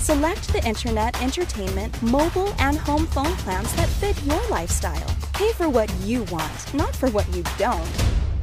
Select 0.06 0.54
the 0.54 0.64
internet, 0.68 1.20
entertainment, 1.24 2.00
mobile, 2.04 2.54
and 2.60 2.78
home 2.78 3.08
phone 3.08 3.34
plans 3.38 3.74
that 3.74 3.90
fit 3.90 4.16
your 4.24 4.40
lifestyle. 4.50 5.10
Pay 5.34 5.52
for 5.54 5.68
what 5.68 5.92
you 6.02 6.22
want, 6.26 6.74
not 6.76 6.96
for 6.96 7.10
what 7.10 7.28
you 7.36 7.42
don't. 7.58 7.90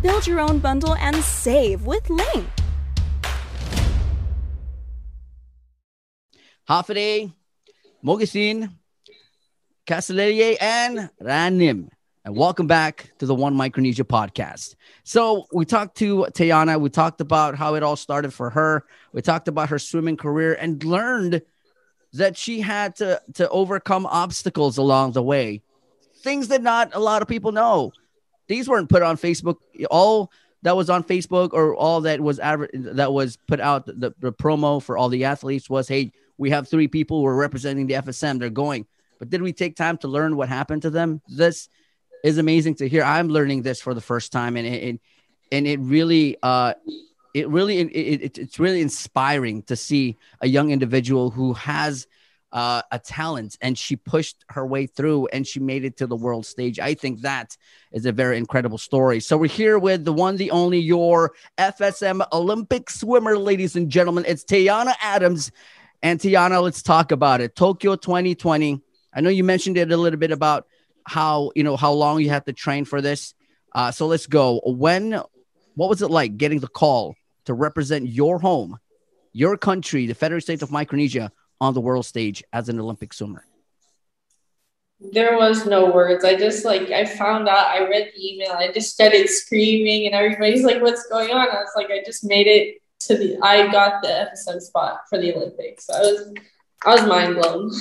Build 0.03 0.27
your 0.27 0.41
own 0.41 0.59
bundle 0.59 0.97
and 0.97 1.15
save 1.23 1.87
with 1.87 2.11
Link. 2.11 2.49
Hafaday, 6.69 7.33
Mogesin, 8.05 8.69
Casalerie, 9.87 10.59
and 10.59 11.11
Ranim. 11.23 11.91
And 12.25 12.37
welcome 12.37 12.67
back 12.67 13.13
to 13.19 13.27
the 13.27 13.37
One 13.37 13.55
Micronesia 13.55 14.03
podcast. 14.05 14.75
So 15.05 15.47
we 15.53 15.65
talked 15.65 15.97
to 15.99 16.27
Taeyanna. 16.31 16.81
We 16.81 16.91
talked 16.91 17.21
about 17.21 17.57
how 17.57 17.75
it 17.77 17.85
all 17.85 17.97
started 17.97 18.33
for 18.35 18.51
her. 18.51 18.85
We 19.13 19.23
talked 19.23 19.47
about 19.47 19.69
her 19.69 19.79
swimming 19.79 20.17
career 20.17 20.55
and 20.55 20.83
learned 20.83 21.43
that 22.15 22.37
she 22.37 22.61
had 22.61 22.97
to 22.97 23.21
to 23.35 23.49
overcome 23.49 24.07
obstacles 24.07 24.79
along 24.79 25.13
the 25.13 25.23
way. 25.23 25.63
Things 26.23 26.49
that 26.49 26.63
not 26.63 26.95
a 26.95 27.01
lot 27.01 27.23
of 27.23 27.29
people 27.29 27.53
know. 27.53 27.93
These 28.49 28.69
weren't 28.69 28.89
put 28.89 29.03
on 29.03 29.17
Facebook. 29.17 29.57
All 29.91 30.31
that 30.63 30.77
was 30.77 30.89
on 30.91 31.03
Facebook 31.03 31.53
or 31.53 31.75
all 31.75 32.03
that 32.03 32.21
was 32.21 32.39
aver- 32.39 32.71
that 32.73 33.13
was 33.13 33.37
put 33.49 33.61
out 33.61 33.87
the, 33.87 34.15
the 34.19 34.33
promo 34.33 34.81
for 34.81 34.97
all 34.97 35.09
the 35.09 35.25
athletes 35.25 35.69
was, 35.69 35.89
hey, 35.89 36.13
we 36.39 36.51
have 36.51 36.69
three 36.69 36.89
people 36.89 37.21
who 37.21 37.27
are 37.27 37.35
representing 37.35 37.87
the 37.87 37.95
FSM. 37.95 38.39
They're 38.39 38.51
going. 38.51 38.87
But 39.19 39.31
did 39.31 39.43
we 39.43 39.53
take 39.53 39.77
time 39.77 39.99
to 39.99 40.09
learn 40.09 40.37
what 40.37 40.49
happened 40.49 40.83
to 40.83 40.91
them? 40.91 41.21
This 41.29 41.69
is 42.25 42.39
amazing 42.39 42.77
to 42.77 42.89
hear. 42.89 43.03
I'm 43.03 43.29
learning 43.29 43.63
this 43.63 43.81
for 43.81 43.95
the 43.95 44.01
first 44.01 44.33
time, 44.33 44.57
and 44.57 44.67
it, 44.67 45.01
and 45.51 45.67
it 45.67 45.81
really, 45.81 46.37
uh, 46.43 46.75
it 47.35 47.49
really, 47.49 47.79
it, 47.79 48.23
it, 48.23 48.39
it's 48.39 48.59
really 48.59 48.81
inspiring 48.81 49.63
to 49.65 49.77
see 49.77 50.19
a 50.41 50.49
young 50.49 50.71
individual 50.71 51.31
who 51.31 51.55
has 51.55 52.07
uh, 52.53 52.83
a 52.91 52.99
talent 52.99 53.57
and 53.63 53.79
she 53.79 53.97
pushed 53.97 54.45
her 54.51 54.67
way 54.67 54.87
through 54.87 55.27
and 55.29 55.47
she 55.47 55.59
made 55.59 55.85
it 55.85 55.97
to 55.97 56.07
the 56.07 56.17
world 56.17 56.45
stage. 56.45 56.79
I 56.79 56.95
think 56.95 57.23
that 57.23 57.57
is 57.93 58.05
a 58.05 58.13
very 58.13 58.37
incredible 58.37 58.79
story. 58.79 59.21
So 59.21 59.39
we're 59.39 59.47
here 59.47 59.79
with 59.79 60.05
the 60.05 60.13
one, 60.13 60.37
the 60.37 60.51
only, 60.51 60.79
your 60.79 61.33
FSM 61.57 62.27
Olympic 62.33 62.91
swimmer, 62.91 63.39
ladies 63.39 63.75
and 63.75 63.89
gentlemen. 63.89 64.25
It's 64.29 64.45
Taeyanna 64.45 64.95
Adams. 65.01 65.51
And 66.03 66.19
Tiana, 66.19 66.63
let's 66.63 66.83
talk 66.83 67.13
about 67.13 67.41
it. 67.41 67.57
Tokyo 67.57 67.97
2020. 67.97 68.81
I 69.15 69.21
know 69.21 69.31
you 69.31 69.45
mentioned 69.45 69.79
it 69.79 69.91
a 69.91 69.97
little 69.97 70.19
bit 70.19 70.33
about 70.33 70.67
how 71.05 71.53
you 71.55 71.65
know 71.65 71.77
how 71.77 71.93
long 71.93 72.21
you 72.21 72.29
had 72.29 72.45
to 72.47 72.53
train 72.53 72.85
for 72.85 73.01
this. 73.01 73.35
Uh, 73.75 73.91
so 73.91 74.07
let's 74.07 74.27
go. 74.27 74.61
When, 74.65 75.21
what 75.75 75.89
was 75.89 76.03
it 76.03 76.11
like 76.11 76.37
getting 76.37 76.61
the 76.61 76.69
call 76.69 77.15
to 77.45 77.55
represent 77.55 78.07
your 78.07 78.39
home, 78.39 78.79
your 79.33 79.57
country, 79.57 80.07
the 80.07 80.15
Federated 80.15 80.45
States 80.45 80.63
of 80.63 80.71
Micronesia, 80.71 81.33
on 81.61 81.75
the 81.75 81.81
world 81.81 82.05
stage 82.05 82.43
as 82.53 82.69
an 82.69 82.81
Olympic 82.81 83.13
swimmer? 83.13 83.45
There 85.13 85.37
was 85.37 85.67
no 85.67 85.91
words. 85.91 86.25
I 86.25 86.37
just 86.37 86.65
like 86.65 86.91
I 86.91 87.05
found 87.05 87.49
out. 87.49 87.67
I 87.67 87.89
read 87.89 88.13
the 88.15 88.33
email. 88.35 88.53
I 88.53 88.71
just 88.71 88.93
started 88.93 89.29
screaming, 89.29 90.07
and 90.07 90.15
everybody's 90.15 90.65
like, 90.65 90.81
"What's 90.81 91.09
going 91.09 91.31
on?" 91.31 91.49
I 91.49 91.61
was 91.61 91.73
like, 91.75 91.91
"I 91.91 92.03
just 92.05 92.25
made 92.25 92.47
it 92.47 92.81
to 93.07 93.17
the. 93.17 93.39
I 93.43 93.71
got 93.73 94.03
the 94.03 94.09
FSM 94.09 94.61
spot 94.61 95.01
for 95.09 95.19
the 95.19 95.35
Olympics. 95.35 95.91
I 95.91 96.01
was, 96.01 96.35
I 96.85 96.95
was 96.95 97.07
mind 97.07 97.35
blown." 97.35 97.73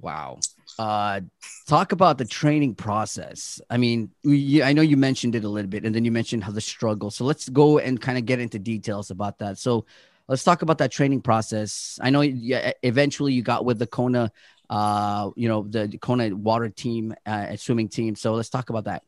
Wow. 0.00 0.38
Uh, 0.80 1.20
talk 1.68 1.92
about 1.92 2.16
the 2.16 2.24
training 2.24 2.74
process. 2.74 3.60
I 3.68 3.76
mean, 3.76 4.10
we, 4.24 4.62
I 4.62 4.72
know 4.72 4.80
you 4.80 4.96
mentioned 4.96 5.34
it 5.34 5.44
a 5.44 5.48
little 5.48 5.68
bit, 5.68 5.84
and 5.84 5.94
then 5.94 6.06
you 6.06 6.10
mentioned 6.10 6.42
how 6.42 6.52
the 6.52 6.62
struggle. 6.62 7.10
So 7.10 7.26
let's 7.26 7.50
go 7.50 7.78
and 7.78 8.00
kind 8.00 8.16
of 8.16 8.24
get 8.24 8.40
into 8.40 8.58
details 8.58 9.10
about 9.10 9.40
that. 9.40 9.58
So 9.58 9.84
let's 10.26 10.42
talk 10.42 10.62
about 10.62 10.78
that 10.78 10.90
training 10.90 11.20
process. 11.20 11.98
I 12.00 12.08
know 12.08 12.22
yeah, 12.22 12.72
eventually 12.82 13.34
you 13.34 13.42
got 13.42 13.66
with 13.66 13.78
the 13.78 13.86
Kona, 13.86 14.32
uh, 14.70 15.28
you 15.36 15.50
know, 15.50 15.66
the 15.68 15.98
Kona 16.00 16.34
water 16.34 16.70
team, 16.70 17.14
uh, 17.26 17.54
swimming 17.56 17.90
team. 17.90 18.16
So 18.16 18.32
let's 18.32 18.48
talk 18.48 18.70
about 18.70 18.84
that. 18.84 19.02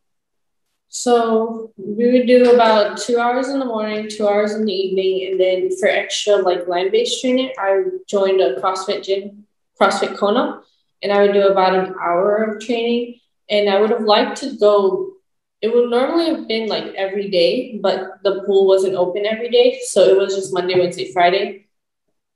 So 0.91 1.73
we 1.79 2.13
would 2.13 2.27
do 2.27 2.53
about 2.53 2.99
two 2.99 3.19
hours 3.19 3.49
in 3.49 3.59
the 3.59 3.65
morning, 3.65 4.11
two 4.11 4.29
hours 4.29 4.53
in 4.53 4.67
the 4.67 4.75
evening, 4.75 5.31
and 5.31 5.41
then 5.41 5.75
for 5.81 5.89
extra 5.89 6.37
like 6.37 6.69
land-based 6.69 7.23
training, 7.23 7.51
I 7.59 7.85
joined 8.07 8.43
a 8.43 8.61
CrossFit 8.61 9.03
gym, 9.03 9.47
CrossFit 9.81 10.19
Kona 10.19 10.61
and 11.03 11.13
I 11.13 11.23
would 11.23 11.33
do 11.33 11.49
about 11.49 11.75
an 11.75 11.95
hour 12.01 12.45
of 12.45 12.65
training. 12.65 13.19
And 13.51 13.69
I 13.69 13.81
would 13.81 13.91
have 13.91 14.03
liked 14.03 14.39
to 14.39 14.57
go, 14.57 15.13
it 15.61 15.75
would 15.75 15.91
normally 15.91 16.27
have 16.27 16.49
been 16.49 16.69
like 16.69 16.95
every 16.95 17.29
day, 17.29 17.79
but 17.83 18.23
the 18.23 18.43
pool 18.47 18.67
wasn't 18.67 18.95
open 18.95 19.27
every 19.27 19.51
day. 19.51 19.81
So 19.87 20.03
it 20.03 20.17
was 20.17 20.35
just 20.35 20.55
Monday, 20.55 20.79
Wednesday, 20.79 21.13
Friday. 21.13 21.67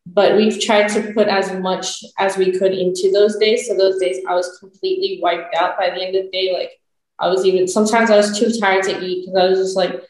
But 0.05 0.37
we've 0.37 0.61
tried 0.61 0.89
to 0.89 1.13
put 1.15 1.29
as 1.29 1.53
much 1.59 2.05
as 2.19 2.37
we 2.37 2.57
could 2.57 2.73
into 2.73 3.11
those 3.13 3.37
days. 3.37 3.67
So 3.67 3.77
those 3.77 3.99
days 3.99 4.25
I 4.29 4.35
was 4.35 4.59
completely 4.59 5.21
wiped 5.23 5.55
out 5.55 5.79
by 5.79 5.91
the 5.91 6.03
end 6.03 6.17
of 6.17 6.25
the 6.25 6.31
day. 6.31 6.53
Like 6.53 6.71
I 7.19 7.29
was 7.29 7.45
even, 7.45 7.67
sometimes 7.67 8.11
I 8.11 8.17
was 8.17 8.39
too 8.39 8.51
tired 8.61 8.85
to 8.85 9.01
eat 9.01 9.27
because 9.27 9.41
I 9.41 9.49
was 9.49 9.59
just 9.59 9.77
like, 9.77 10.03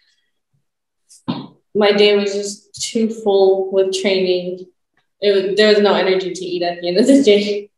my 1.74 1.92
day 1.92 2.16
was 2.16 2.32
just 2.32 2.90
too 2.90 3.08
full 3.10 3.70
with 3.70 3.94
training. 3.94 4.66
It, 5.20 5.30
was, 5.34 5.56
there 5.56 5.68
was 5.68 5.80
no 5.80 5.94
energy 5.94 6.32
to 6.32 6.44
eat 6.44 6.62
at 6.62 6.80
the 6.80 6.88
end 6.88 6.96
of 6.98 7.06
the 7.06 7.22
day. 7.22 7.70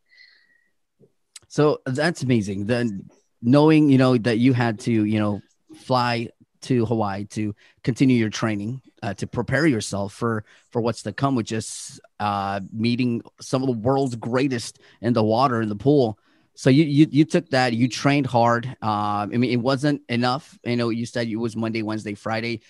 So 1.59 1.81
that's 1.87 2.23
amazing. 2.23 2.67
Then 2.67 3.11
knowing, 3.43 3.89
you 3.89 3.99
know, 3.99 4.17
that 4.17 4.39
you 4.39 4.53
had 4.53 4.79
to, 4.87 4.93
you 4.93 5.19
know, 5.19 5.41
fly 5.75 6.29
to 6.61 6.87
Hawaii 6.87 7.25
to 7.31 7.53
continue 7.83 8.17
your 8.17 8.31
training, 8.31 8.81
uh, 9.03 9.15
to 9.15 9.27
prepare 9.27 9.67
yourself 9.67 10.13
for 10.13 10.45
for 10.71 10.81
what's 10.81 11.03
to 11.03 11.13
come, 11.13 11.35
which 11.35 11.51
is 11.51 12.01
uh, 12.21 12.61
meeting 12.73 13.23
some 13.41 13.65
of 13.65 13.67
the 13.67 13.79
world's 13.89 14.15
greatest 14.15 14.79
in 15.01 15.15
the 15.15 15.25
water 15.25 15.61
in 15.61 15.69
the 15.69 15.75
pool. 15.75 16.17
So 16.55 16.71
you 16.71 16.85
you, 16.85 17.09
you 17.11 17.25
took 17.25 17.49
that, 17.49 17.73
you 17.73 17.89
trained 17.89 18.27
hard. 18.27 18.77
Uh, 18.81 19.27
I 19.27 19.27
mean, 19.27 19.51
it 19.51 19.57
wasn't 19.61 20.03
enough. 20.09 20.57
You 20.63 20.77
know, 20.77 20.91
you 20.91 21.07
said 21.07 21.27
it 21.27 21.35
was 21.35 21.57
Monday, 21.57 21.83
Wednesday, 21.83 22.15
Friday. 22.15 22.61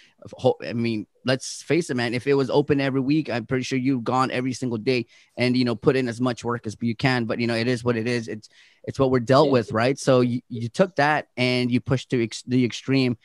I 0.64 0.72
mean, 0.72 1.06
let's 1.28 1.62
face 1.62 1.90
it, 1.90 1.94
man. 1.94 2.14
If 2.14 2.26
it 2.26 2.34
was 2.34 2.50
open 2.50 2.80
every 2.80 3.00
week, 3.00 3.30
I'm 3.30 3.46
pretty 3.46 3.62
sure 3.62 3.78
you've 3.78 4.02
gone 4.02 4.30
every 4.32 4.52
single 4.52 4.78
day 4.78 5.06
and 5.36 5.56
you 5.56 5.64
know 5.64 5.76
put 5.76 5.94
in 5.94 6.08
as 6.08 6.20
much 6.20 6.44
work 6.44 6.66
as 6.66 6.76
you 6.80 6.96
can. 6.96 7.26
But 7.26 7.38
you 7.38 7.46
know, 7.46 7.54
it 7.54 7.68
is 7.68 7.84
what 7.84 7.96
it 7.96 8.08
is. 8.08 8.26
It's 8.26 8.48
it's 8.84 8.98
what 8.98 9.10
we're 9.10 9.20
dealt 9.20 9.50
with, 9.50 9.70
right? 9.70 9.98
So 9.98 10.22
you, 10.22 10.40
you 10.48 10.68
took 10.68 10.96
that 10.96 11.28
and 11.36 11.70
you 11.70 11.80
pushed 11.80 12.10
to 12.10 12.24
ex- 12.24 12.42
the 12.42 12.64
extreme 12.64 13.16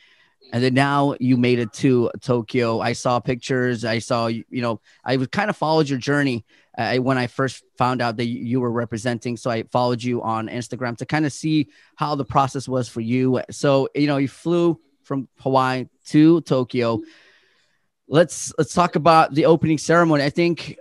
and 0.52 0.62
then 0.62 0.74
now 0.74 1.14
you 1.18 1.36
made 1.36 1.58
it 1.58 1.72
to 1.74 2.10
Tokyo. 2.20 2.80
I 2.80 2.92
saw 2.92 3.18
pictures. 3.18 3.84
I 3.84 3.98
saw 3.98 4.26
you 4.26 4.44
know 4.50 4.80
I 5.04 5.16
kind 5.16 5.50
of 5.50 5.56
followed 5.56 5.88
your 5.88 5.98
journey 5.98 6.44
uh, 6.76 6.96
when 6.98 7.18
I 7.18 7.26
first 7.26 7.64
found 7.78 8.02
out 8.02 8.16
that 8.18 8.26
you 8.26 8.60
were 8.60 8.70
representing. 8.70 9.36
So 9.36 9.50
I 9.50 9.64
followed 9.64 10.02
you 10.02 10.22
on 10.22 10.48
Instagram 10.48 10.96
to 10.98 11.06
kind 11.06 11.26
of 11.26 11.32
see 11.32 11.68
how 11.96 12.14
the 12.14 12.24
process 12.24 12.68
was 12.68 12.88
for 12.88 13.00
you. 13.00 13.40
So 13.50 13.88
you 13.94 14.06
know 14.06 14.16
you 14.18 14.28
flew 14.28 14.80
from 15.02 15.28
Hawaii 15.40 15.86
to 16.06 16.40
Tokyo. 16.42 17.00
Let's 18.08 18.52
let's 18.58 18.74
talk 18.74 18.96
about 18.96 19.34
the 19.34 19.46
opening 19.46 19.78
ceremony. 19.78 20.24
I 20.24 20.30
think 20.30 20.78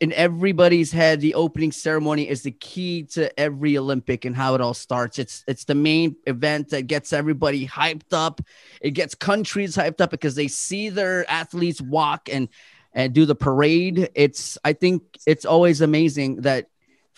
in 0.00 0.12
everybody's 0.12 0.92
head, 0.92 1.20
the 1.20 1.34
opening 1.34 1.72
ceremony 1.72 2.28
is 2.28 2.42
the 2.42 2.52
key 2.52 3.02
to 3.02 3.38
every 3.38 3.76
Olympic 3.76 4.24
and 4.24 4.36
how 4.36 4.54
it 4.54 4.60
all 4.60 4.74
starts. 4.74 5.18
It's 5.18 5.44
it's 5.48 5.64
the 5.64 5.74
main 5.74 6.16
event 6.26 6.68
that 6.70 6.82
gets 6.82 7.12
everybody 7.12 7.66
hyped 7.66 8.12
up. 8.12 8.40
It 8.80 8.92
gets 8.92 9.14
countries 9.14 9.76
hyped 9.76 10.00
up 10.00 10.10
because 10.10 10.36
they 10.36 10.48
see 10.48 10.88
their 10.88 11.28
athletes 11.28 11.80
walk 11.80 12.28
and 12.30 12.48
and 12.92 13.12
do 13.12 13.26
the 13.26 13.34
parade. 13.34 14.10
It's 14.14 14.56
I 14.64 14.72
think 14.72 15.02
it's 15.26 15.44
always 15.44 15.80
amazing 15.80 16.42
that 16.42 16.68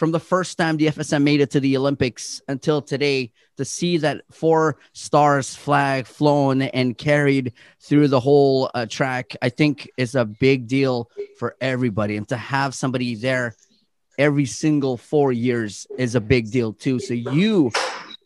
from 0.01 0.13
the 0.13 0.19
first 0.19 0.57
time 0.57 0.79
the 0.79 0.87
FSM 0.87 1.23
made 1.23 1.43
it 1.43 1.51
to 1.51 1.61
the 1.61 1.77
Olympics 1.77 2.41
until 2.49 2.81
today 2.81 3.31
to 3.59 3.67
see 3.67 3.99
that 3.99 4.23
four 4.31 4.79
stars 4.95 5.55
flag 5.55 6.07
flown 6.07 6.63
and 6.63 6.97
carried 6.97 7.53
through 7.81 8.09
the 8.09 8.19
whole 8.19 8.71
uh, 8.73 8.87
track, 8.87 9.37
I 9.43 9.51
think 9.51 9.91
is 9.99 10.15
a 10.15 10.25
big 10.25 10.67
deal 10.67 11.11
for 11.39 11.55
everybody. 11.61 12.17
And 12.17 12.27
to 12.31 12.39
have 12.39 12.75
somebody 12.75 13.15
there 13.15 13.55
every 14.19 14.47
single 14.47 14.97
four 14.97 15.33
years 15.33 15.87
is 15.99 16.15
a 16.15 16.21
big 16.23 16.51
deal 16.51 16.73
too. 16.73 16.99
So 16.99 17.13
you 17.13 17.71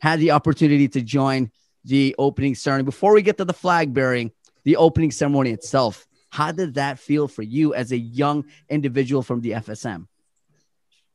had 0.00 0.21
the 0.21 0.31
opportunity 0.31 0.87
to 0.87 1.02
join 1.02 1.50
the 1.85 2.14
opening 2.21 2.54
ceremony. 2.54 2.85
Before 2.85 3.12
we 3.14 3.23
get 3.23 3.37
to 3.38 3.45
the 3.45 3.52
flag 3.52 3.93
bearing, 3.93 4.31
the 4.62 4.76
opening 4.76 5.11
ceremony 5.11 5.50
itself, 5.50 6.07
how 6.31 6.52
did 6.52 6.75
that 6.75 7.00
feel 7.00 7.26
for 7.26 7.43
you 7.43 7.75
as 7.75 7.90
a 7.90 7.99
young 7.99 8.45
individual 8.69 9.23
from 9.23 9.40
the 9.40 9.50
FSM? 9.50 10.07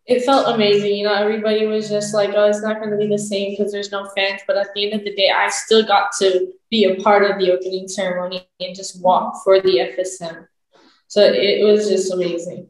It 0.09 0.25
felt 0.25 0.53
amazing. 0.53 0.95
You 0.95 1.05
know, 1.05 1.13
everybody 1.13 1.67
was 1.67 1.87
just 1.87 2.15
like, 2.15 2.31
oh, 2.35 2.49
it's 2.49 2.63
not 2.63 2.79
going 2.79 2.89
to 2.89 2.97
be 2.97 3.07
the 3.07 3.17
same 3.17 3.51
because 3.51 3.71
there's 3.71 3.91
no 3.91 4.09
fans. 4.17 4.41
But 4.47 4.57
at 4.57 4.73
the 4.73 4.85
end 4.85 4.99
of 4.99 5.05
the 5.05 5.13
day, 5.13 5.29
I 5.29 5.49
still 5.49 5.85
got 5.85 6.11
to 6.19 6.51
be 6.71 6.85
a 6.85 6.95
part 6.95 7.29
of 7.29 7.37
the 7.37 7.51
opening 7.51 7.87
ceremony 7.87 8.47
and 8.59 8.75
just 8.75 8.99
walk 9.01 9.43
for 9.43 9.61
the 9.61 9.93
FSM. 9.95 10.47
So 11.07 11.21
it 11.21 11.63
was 11.63 11.87
just 11.87 12.11
amazing. 12.11 12.67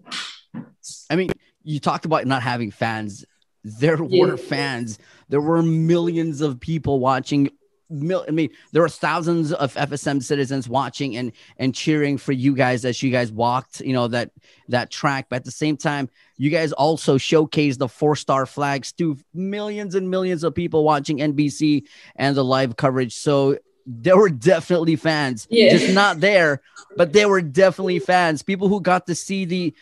I 1.10 1.16
mean, 1.16 1.30
you 1.64 1.80
talked 1.80 2.04
about 2.04 2.28
not 2.28 2.44
having 2.44 2.72
fans. 2.72 3.24
There 3.64 4.04
yeah. 4.04 4.26
were 4.26 4.38
fans. 4.38 5.00
There 5.30 5.42
were 5.42 5.64
millions 5.64 6.42
of 6.42 6.60
people 6.60 7.00
watching 7.00 7.50
mil- 7.90 8.26
I 8.28 8.32
mean, 8.32 8.50
there 8.72 8.82
were 8.82 8.90
thousands 8.90 9.52
of 9.52 9.74
FSM 9.74 10.22
citizens 10.22 10.70
watching 10.70 11.18
and 11.18 11.32
and 11.58 11.74
cheering 11.74 12.18
for 12.18 12.32
you 12.32 12.54
guys 12.54 12.86
as 12.86 13.02
you 13.02 13.12
guys 13.12 13.32
walked, 13.32 13.82
you 13.82 13.94
know, 13.94 14.08
that 14.10 14.32
that 14.68 14.92
track. 14.92 15.28
But 15.30 15.38
at 15.38 15.46
the 15.46 15.52
same 15.52 15.78
time, 15.78 16.10
you 16.40 16.50
guys 16.50 16.72
also 16.72 17.18
showcased 17.18 17.78
the 17.78 17.90
four 17.90 18.16
star 18.16 18.46
flags 18.46 18.94
to 18.94 19.18
millions 19.34 19.94
and 19.94 20.10
millions 20.10 20.46
of 20.46 20.56
people 20.56 20.86
watching 20.86 21.18
NBC 21.18 21.86
and 22.16 22.36
the 22.36 22.46
live 22.46 22.78
coverage. 22.78 23.14
So 23.14 23.58
there 23.86 24.18
were 24.18 24.30
definitely 24.30 24.96
fans, 24.96 25.48
yeah. 25.52 25.70
just 25.72 25.94
not 25.94 26.22
there, 26.22 26.62
but 26.96 27.12
they 27.12 27.26
were 27.26 27.42
definitely 27.42 28.00
fans. 28.00 28.42
People 28.42 28.70
who 28.70 28.80
got 28.80 29.06
to 29.08 29.16
see 29.16 29.44
the 29.44 29.76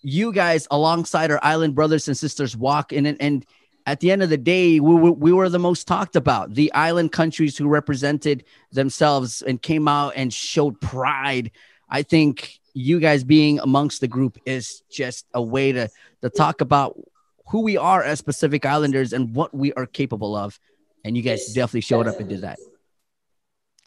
you 0.00 0.32
guys 0.32 0.66
alongside 0.70 1.30
our 1.30 1.40
island 1.42 1.74
brothers 1.74 2.08
and 2.08 2.16
sisters 2.16 2.56
walk 2.56 2.92
in 2.92 3.04
and, 3.04 3.20
and 3.20 3.44
at 3.84 4.00
the 4.00 4.10
end 4.10 4.22
of 4.22 4.28
the 4.28 4.36
day, 4.36 4.80
we, 4.80 4.94
we, 4.94 5.10
we 5.10 5.32
were 5.32 5.48
the 5.48 5.58
most 5.58 5.86
talked 5.86 6.14
about. 6.14 6.52
The 6.52 6.70
island 6.74 7.10
countries 7.10 7.56
who 7.56 7.68
represented 7.68 8.44
themselves 8.70 9.40
and 9.40 9.60
came 9.62 9.88
out 9.88 10.12
and 10.14 10.32
showed 10.32 10.78
pride. 10.78 11.50
I 11.88 12.02
think 12.02 12.60
you 12.78 13.00
guys 13.00 13.24
being 13.24 13.58
amongst 13.58 14.00
the 14.00 14.06
group 14.06 14.38
is 14.46 14.82
just 14.88 15.26
a 15.34 15.42
way 15.42 15.72
to, 15.72 15.88
to 16.22 16.30
talk 16.30 16.60
about 16.60 16.96
who 17.48 17.62
we 17.62 17.76
are 17.76 18.02
as 18.02 18.22
Pacific 18.22 18.64
Islanders 18.64 19.12
and 19.12 19.34
what 19.34 19.52
we 19.52 19.72
are 19.72 19.84
capable 19.84 20.36
of. 20.36 20.58
And 21.04 21.16
you 21.16 21.22
guys 21.22 21.52
definitely 21.52 21.80
showed 21.80 22.06
up 22.06 22.20
and 22.20 22.28
did 22.28 22.42
that. 22.42 22.58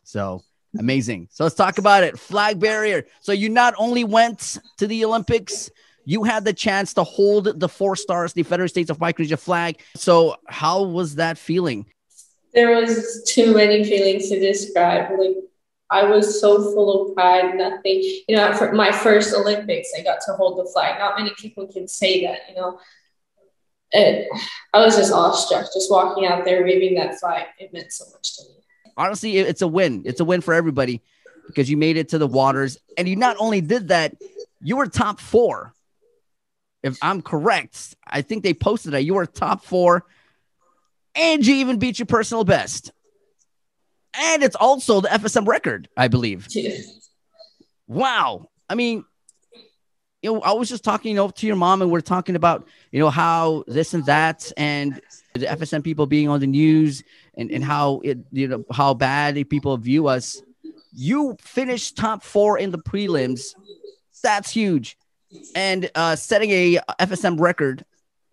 So 0.04 0.44
amazing. 0.78 1.30
So 1.32 1.46
let's 1.46 1.56
talk 1.56 1.78
about 1.78 2.04
it. 2.04 2.20
Flag 2.20 2.60
barrier. 2.60 3.06
So 3.22 3.32
you 3.32 3.48
not 3.48 3.74
only 3.78 4.04
went 4.04 4.58
to 4.78 4.88
the 4.88 5.06
Olympics, 5.06 5.70
you 6.04 6.24
had 6.24 6.44
the 6.44 6.54
chance 6.54 6.94
to 6.96 7.04
hold 7.04 7.60
the 7.60 7.70
four 7.70 7.96
stars, 7.96 8.34
the 8.34 8.44
Federal 8.44 8.68
States 8.68 8.90
of 8.90 9.00
Micronesia 9.00 9.38
flag. 9.38 9.82
So, 9.96 10.36
how 10.48 10.82
was 10.82 11.16
that 11.16 11.38
feeling? 11.38 11.86
There 12.54 12.76
was 12.76 13.24
too 13.28 13.56
many 13.56 13.84
feelings 13.84 14.28
to 14.30 14.40
describe. 14.40 15.12
Like 15.18 15.36
I 15.92 16.04
was 16.04 16.40
so 16.40 16.58
full 16.74 17.10
of 17.10 17.16
pride. 17.16 17.56
Nothing, 17.56 18.02
you 18.28 18.36
know, 18.36 18.54
for 18.54 18.72
my 18.74 18.92
first 18.92 19.34
Olympics, 19.36 19.92
I 19.98 20.04
got 20.04 20.20
to 20.26 20.34
hold 20.34 20.58
the 20.58 20.70
flag. 20.72 20.98
Not 21.00 21.20
many 21.20 21.32
people 21.38 21.68
can 21.68 21.88
say 21.88 22.26
that, 22.26 22.40
you 22.50 22.56
know. 22.56 22.80
And 23.94 24.26
I 24.74 24.84
was 24.84 24.96
just 24.96 25.12
awestruck, 25.12 25.66
just 25.74 25.92
walking 25.92 26.26
out 26.26 26.46
there 26.46 26.64
waving 26.64 26.96
that 26.96 27.20
flag. 27.20 27.48
It 27.60 27.74
meant 27.74 27.92
so 27.92 28.06
much 28.14 28.38
to 28.38 28.44
me. 28.44 28.56
Honestly, 28.96 29.38
it's 29.38 29.62
a 29.62 29.68
win. 29.68 30.04
It's 30.06 30.22
a 30.22 30.26
win 30.26 30.42
for 30.42 30.54
everybody 30.54 31.02
because 31.48 31.70
you 31.70 31.76
made 31.76 31.98
it 31.98 32.10
to 32.10 32.18
the 32.18 32.28
waters, 32.28 32.78
and 32.98 33.08
you 33.10 33.18
not 33.18 33.36
only 33.40 33.60
did 33.60 33.90
that, 33.90 34.16
you 34.62 34.78
were 34.78 34.88
top 34.88 35.20
four 35.20 35.74
if 36.84 36.98
I'm 37.02 37.22
correct, 37.22 37.96
I 38.06 38.22
think 38.22 38.44
they 38.44 38.54
posted 38.54 38.94
that 38.94 39.04
you 39.04 39.14
were 39.14 39.26
top 39.26 39.64
four, 39.64 40.06
and 41.16 41.46
you 41.46 41.56
even 41.56 41.78
beat 41.78 42.00
your 42.00 42.06
personal 42.06 42.44
best. 42.44 42.92
And 44.14 44.44
it's 44.44 44.56
also 44.56 45.02
the 45.02 45.08
FSM 45.10 45.48
record, 45.48 45.88
I 45.96 46.08
believe. 46.08 46.48
Wow. 47.88 48.50
I 48.70 48.76
mean, 48.76 49.06
you 50.22 50.34
know, 50.34 50.42
I 50.42 50.52
was 50.54 50.70
just 50.70 50.84
talking, 50.84 51.12
you 51.12 51.16
know, 51.16 51.30
to 51.30 51.48
your 51.48 51.56
mom, 51.56 51.82
and 51.82 51.90
we're 51.90 52.02
talking 52.02 52.36
about, 52.36 52.68
you 52.92 53.00
know, 53.00 53.10
how 53.10 53.64
this 53.68 53.94
and 53.94 54.06
that, 54.06 54.52
and 54.56 55.02
the 55.34 55.48
FSM 55.48 55.84
people 55.84 56.06
being 56.06 56.30
on 56.30 56.40
the 56.40 56.48
news, 56.48 57.04
and 57.36 57.52
and 57.52 57.64
how 57.64 58.02
it, 58.04 58.20
you 58.32 58.48
know, 58.48 58.66
how 58.72 58.94
bad 58.94 59.36
people 59.50 59.76
view 59.78 60.08
us. 60.08 60.42
You 60.94 61.38
finished 61.42 61.98
top 61.98 62.24
four 62.24 62.60
in 62.60 62.72
the 62.72 62.78
prelims. 62.78 63.56
That's 64.22 64.52
huge 64.52 64.98
and 65.56 65.90
uh, 65.96 66.16
setting 66.16 66.52
a 66.52 66.80
FSM 67.00 67.40
record 67.40 67.86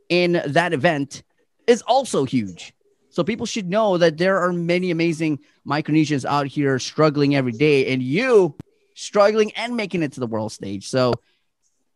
in 0.09 0.43
that 0.47 0.73
event 0.73 1.23
is 1.67 1.83
also 1.83 2.25
huge. 2.25 2.73
So 3.19 3.25
people 3.25 3.47
should 3.47 3.69
know 3.69 3.99
that 3.99 4.17
there 4.17 4.39
are 4.39 4.53
many 4.53 4.93
amazing 4.93 5.41
Micronesians 5.67 6.25
out 6.25 6.47
here 6.47 6.79
struggling 6.79 7.35
every 7.35 7.51
day, 7.51 7.93
and 7.93 8.01
you 8.01 8.55
struggling 8.95 9.51
and 9.55 9.77
making 9.77 10.05
it 10.05 10.13
to 10.13 10.21
the 10.21 10.29
world 10.29 10.53
stage. 10.53 10.87
So 10.87 11.15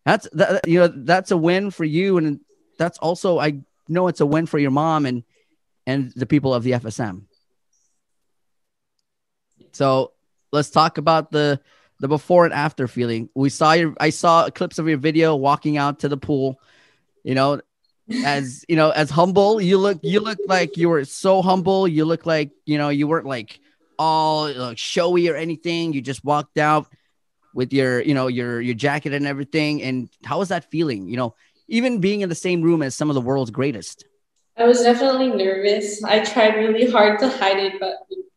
that's 0.04 0.28
that, 0.32 0.66
you 0.66 0.80
know 0.80 0.88
that's 0.88 1.30
a 1.30 1.36
win 1.36 1.70
for 1.70 1.84
you, 1.84 2.18
and 2.18 2.40
that's 2.76 2.98
also 2.98 3.38
I 3.38 3.60
know 3.86 4.08
it's 4.08 4.20
a 4.20 4.26
win 4.26 4.46
for 4.46 4.58
your 4.58 4.72
mom 4.72 5.06
and 5.06 5.22
and 5.86 6.12
the 6.16 6.26
people 6.26 6.52
of 6.52 6.64
the 6.64 6.72
FSM. 6.72 7.22
So 9.70 10.14
let's 10.50 10.70
talk 10.70 10.98
about 10.98 11.30
the 11.30 11.60
the 12.00 12.08
before 12.08 12.46
and 12.46 12.52
after 12.52 12.88
feeling. 12.88 13.28
We 13.36 13.48
saw 13.48 13.74
your, 13.74 13.94
I 14.00 14.10
saw 14.10 14.50
clips 14.50 14.80
of 14.80 14.88
your 14.88 14.98
video 14.98 15.36
walking 15.36 15.76
out 15.76 16.00
to 16.00 16.08
the 16.08 16.16
pool, 16.16 16.58
you 17.22 17.36
know, 17.36 17.60
as 18.24 18.64
you 18.68 18.76
know, 18.76 18.90
as 18.90 19.10
humble. 19.10 19.60
You 19.60 19.78
look, 19.78 19.98
you 20.02 20.20
look 20.20 20.38
like 20.46 20.76
you 20.76 20.88
were 20.88 21.04
so 21.04 21.42
humble. 21.42 21.86
You 21.86 22.04
look 22.04 22.26
like, 22.26 22.50
you 22.64 22.78
know, 22.78 22.88
you 22.88 23.06
weren't 23.06 23.26
like 23.26 23.60
all 23.98 24.52
like, 24.52 24.78
showy 24.78 25.28
or 25.28 25.36
anything. 25.36 25.92
You 25.92 26.00
just 26.00 26.24
walked 26.24 26.58
out 26.58 26.86
with 27.54 27.72
your, 27.72 28.00
you 28.00 28.14
know, 28.14 28.28
your, 28.28 28.60
your 28.60 28.74
jacket 28.74 29.12
and 29.12 29.26
everything. 29.26 29.82
And 29.82 30.08
how 30.24 30.38
was 30.38 30.48
that 30.48 30.70
feeling? 30.70 31.08
You 31.08 31.16
know, 31.16 31.34
even 31.68 32.00
being 32.00 32.22
in 32.22 32.28
the 32.28 32.34
same 32.34 32.62
room 32.62 32.82
as 32.82 32.94
some 32.94 33.10
of 33.10 33.14
the 33.14 33.20
world's 33.20 33.50
greatest. 33.50 34.04
I 34.56 34.64
was 34.64 34.82
definitely 34.82 35.28
nervous. 35.28 36.02
I 36.04 36.24
tried 36.24 36.56
really 36.56 36.90
hard 36.90 37.18
to 37.20 37.28
hide 37.28 37.58
it, 37.58 37.80
but 37.80 37.96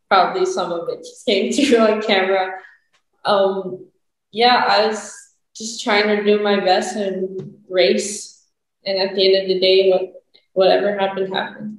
probably 0.09 0.45
some 0.45 0.71
of 0.71 0.87
it 0.89 0.99
just 0.99 1.25
came 1.25 1.51
through 1.53 1.79
on 1.79 2.01
camera 2.01 2.53
um, 3.25 3.87
yeah, 4.31 4.65
I 4.67 4.87
was 4.87 5.13
just 5.55 5.83
trying 5.83 6.07
to 6.07 6.23
do 6.23 6.41
my 6.41 6.59
best 6.59 6.95
and 6.95 7.57
race. 7.69 8.34
And 8.85 8.97
at 8.97 9.15
the 9.15 9.25
end 9.25 9.43
of 9.43 9.47
the 9.47 9.59
day, 9.59 9.89
what 9.89 10.13
whatever 10.53 10.97
happened 10.97 11.33
happened. 11.33 11.77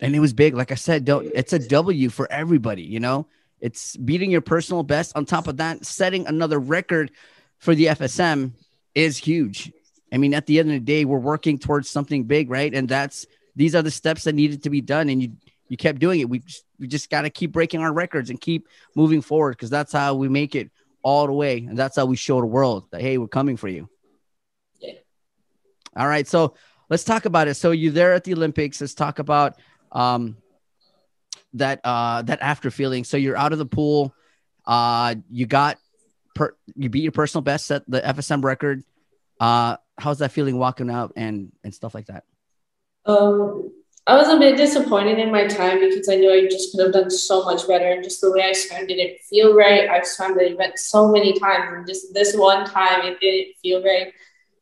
And 0.00 0.14
it 0.14 0.20
was 0.20 0.32
big. 0.32 0.54
Like 0.54 0.72
I 0.72 0.76
said, 0.76 1.04
don't, 1.04 1.30
it's 1.34 1.52
a 1.52 1.58
W 1.58 2.08
for 2.08 2.30
everybody. 2.32 2.82
You 2.82 3.00
know, 3.00 3.26
it's 3.60 3.96
beating 3.96 4.30
your 4.30 4.40
personal 4.40 4.82
best. 4.82 5.14
On 5.14 5.26
top 5.26 5.46
of 5.46 5.58
that, 5.58 5.84
setting 5.84 6.26
another 6.26 6.58
record 6.58 7.10
for 7.58 7.74
the 7.74 7.86
FSM 7.86 8.52
is 8.94 9.18
huge. 9.18 9.72
I 10.12 10.16
mean, 10.16 10.32
at 10.34 10.46
the 10.46 10.58
end 10.58 10.70
of 10.70 10.74
the 10.74 10.80
day, 10.80 11.04
we're 11.04 11.18
working 11.18 11.58
towards 11.58 11.88
something 11.88 12.24
big, 12.24 12.50
right? 12.50 12.72
And 12.74 12.88
that's 12.88 13.26
these 13.54 13.74
are 13.74 13.82
the 13.82 13.90
steps 13.90 14.24
that 14.24 14.34
needed 14.34 14.62
to 14.62 14.70
be 14.70 14.80
done. 14.80 15.08
And 15.08 15.22
you 15.22 15.32
you 15.68 15.76
kept 15.76 16.00
doing 16.00 16.20
it. 16.20 16.28
We 16.28 16.40
just, 16.40 16.64
we 16.78 16.88
just 16.88 17.08
got 17.10 17.22
to 17.22 17.30
keep 17.30 17.52
breaking 17.52 17.80
our 17.80 17.92
records 17.92 18.28
and 18.28 18.40
keep 18.40 18.66
moving 18.96 19.22
forward 19.22 19.52
because 19.52 19.70
that's 19.70 19.92
how 19.92 20.14
we 20.14 20.28
make 20.28 20.54
it 20.56 20.70
all 21.02 21.26
the 21.26 21.32
way, 21.32 21.58
and 21.58 21.78
that's 21.78 21.96
how 21.96 22.06
we 22.06 22.16
show 22.16 22.40
the 22.40 22.46
world 22.46 22.84
that 22.90 23.00
hey, 23.00 23.16
we're 23.16 23.28
coming 23.28 23.56
for 23.56 23.68
you. 23.68 23.88
All 25.96 26.06
right, 26.06 26.26
so 26.26 26.54
let's 26.88 27.04
talk 27.04 27.24
about 27.24 27.48
it. 27.48 27.54
So 27.54 27.70
you're 27.70 27.92
there 27.92 28.12
at 28.14 28.24
the 28.24 28.34
Olympics. 28.34 28.80
Let's 28.80 28.94
talk 28.94 29.18
about 29.18 29.58
um 29.92 30.36
that 31.54 31.80
uh 31.84 32.22
that 32.22 32.40
after 32.40 32.70
feeling. 32.70 33.04
So 33.04 33.16
you're 33.16 33.36
out 33.36 33.52
of 33.52 33.58
the 33.58 33.66
pool. 33.66 34.14
Uh, 34.66 35.16
you 35.30 35.46
got 35.46 35.78
per 36.34 36.54
you 36.76 36.88
beat 36.88 37.02
your 37.02 37.12
personal 37.12 37.42
best, 37.42 37.66
set 37.66 37.82
the 37.88 38.00
FSM 38.00 38.44
record. 38.44 38.84
Uh, 39.40 39.76
how's 39.98 40.18
that 40.18 40.32
feeling 40.32 40.58
walking 40.58 40.90
out 40.90 41.12
and 41.16 41.52
and 41.64 41.74
stuff 41.74 41.94
like 41.94 42.06
that? 42.06 42.24
Um, 43.06 43.72
I 44.06 44.16
was 44.16 44.28
a 44.28 44.38
bit 44.38 44.56
disappointed 44.56 45.18
in 45.18 45.30
my 45.30 45.46
time 45.46 45.80
because 45.80 46.08
I 46.08 46.16
knew 46.16 46.32
I 46.32 46.46
just 46.48 46.72
could 46.72 46.84
have 46.84 46.92
done 46.92 47.10
so 47.10 47.44
much 47.44 47.66
better. 47.66 47.90
And 47.90 48.02
just 48.02 48.20
the 48.20 48.30
way 48.30 48.42
I 48.42 48.52
swam 48.52 48.86
didn't 48.86 49.20
feel 49.20 49.54
right. 49.54 49.88
I've 49.88 50.06
swam 50.06 50.36
the 50.36 50.52
event 50.52 50.78
so 50.78 51.10
many 51.10 51.38
times, 51.38 51.72
and 51.72 51.86
just 51.86 52.12
this 52.14 52.36
one 52.36 52.66
time 52.66 53.04
it 53.04 53.20
didn't 53.20 53.56
feel 53.62 53.82
right. 53.82 54.12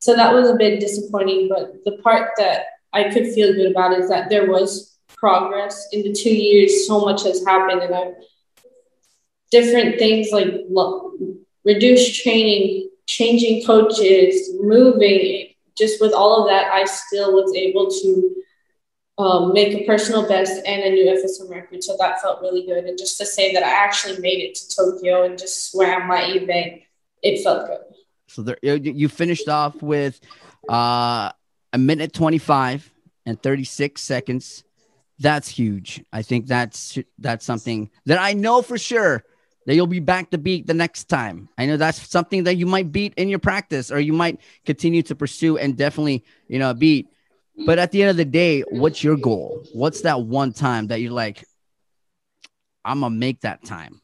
So 0.00 0.14
that 0.14 0.32
was 0.32 0.48
a 0.48 0.54
bit 0.54 0.80
disappointing. 0.80 1.48
But 1.48 1.84
the 1.84 1.98
part 2.02 2.30
that 2.38 2.66
I 2.92 3.04
could 3.04 3.26
feel 3.32 3.52
good 3.52 3.70
about 3.70 3.98
is 3.98 4.08
that 4.08 4.30
there 4.30 4.50
was 4.50 4.98
progress 5.16 5.88
in 5.92 6.02
the 6.02 6.12
two 6.12 6.34
years. 6.34 6.86
So 6.86 7.00
much 7.00 7.24
has 7.24 7.44
happened, 7.44 7.82
and 7.82 7.94
I've 7.94 8.14
different 9.50 9.98
things 9.98 10.28
like 10.30 10.48
reduced 11.64 12.22
training, 12.22 12.90
changing 13.06 13.64
coaches, 13.64 14.50
moving. 14.60 15.48
Just 15.76 16.00
with 16.00 16.12
all 16.12 16.42
of 16.42 16.48
that, 16.48 16.72
I 16.72 16.84
still 16.84 17.32
was 17.34 17.54
able 17.54 17.88
to 17.90 18.34
um, 19.18 19.52
make 19.52 19.74
a 19.74 19.84
personal 19.84 20.28
best 20.28 20.64
and 20.66 20.82
a 20.82 20.90
new 20.90 21.06
FSM 21.06 21.50
record. 21.50 21.82
So 21.82 21.96
that 21.98 22.20
felt 22.20 22.40
really 22.40 22.66
good. 22.66 22.84
And 22.84 22.98
just 22.98 23.18
to 23.18 23.26
say 23.26 23.52
that 23.52 23.62
I 23.62 23.70
actually 23.70 24.18
made 24.18 24.40
it 24.40 24.54
to 24.56 24.76
Tokyo 24.76 25.24
and 25.24 25.38
just 25.38 25.70
swam 25.70 26.06
my 26.06 26.24
event, 26.24 26.82
it 27.22 27.42
felt 27.42 27.66
good. 27.66 27.87
So 28.28 28.42
there, 28.42 28.58
you 28.62 29.08
finished 29.08 29.48
off 29.48 29.82
with 29.82 30.20
uh, 30.68 31.32
a 31.72 31.78
minute 31.78 32.12
25 32.12 32.92
and 33.26 33.42
36 33.42 34.00
seconds. 34.00 34.64
That's 35.18 35.48
huge. 35.48 36.04
I 36.12 36.22
think 36.22 36.46
that's 36.46 36.98
that's 37.18 37.44
something 37.44 37.90
that 38.06 38.20
I 38.20 38.34
know 38.34 38.62
for 38.62 38.78
sure 38.78 39.24
that 39.66 39.74
you'll 39.74 39.86
be 39.86 40.00
back 40.00 40.30
to 40.30 40.38
beat 40.38 40.66
the 40.66 40.74
next 40.74 41.04
time. 41.04 41.48
I 41.58 41.66
know 41.66 41.76
that's 41.76 42.08
something 42.08 42.44
that 42.44 42.54
you 42.56 42.66
might 42.66 42.92
beat 42.92 43.14
in 43.16 43.28
your 43.28 43.38
practice 43.38 43.90
or 43.90 43.98
you 43.98 44.12
might 44.12 44.40
continue 44.64 45.02
to 45.02 45.14
pursue 45.14 45.58
and 45.58 45.76
definitely, 45.76 46.24
you 46.46 46.58
know, 46.58 46.72
beat. 46.72 47.08
But 47.66 47.78
at 47.78 47.90
the 47.90 48.02
end 48.02 48.10
of 48.10 48.16
the 48.16 48.24
day, 48.24 48.60
what's 48.62 49.02
your 49.02 49.16
goal? 49.16 49.64
What's 49.72 50.02
that 50.02 50.22
one 50.22 50.52
time 50.52 50.86
that 50.86 51.00
you're 51.00 51.12
like, 51.12 51.44
I'm 52.84 53.00
gonna 53.00 53.14
make 53.14 53.40
that 53.40 53.64
time? 53.64 54.00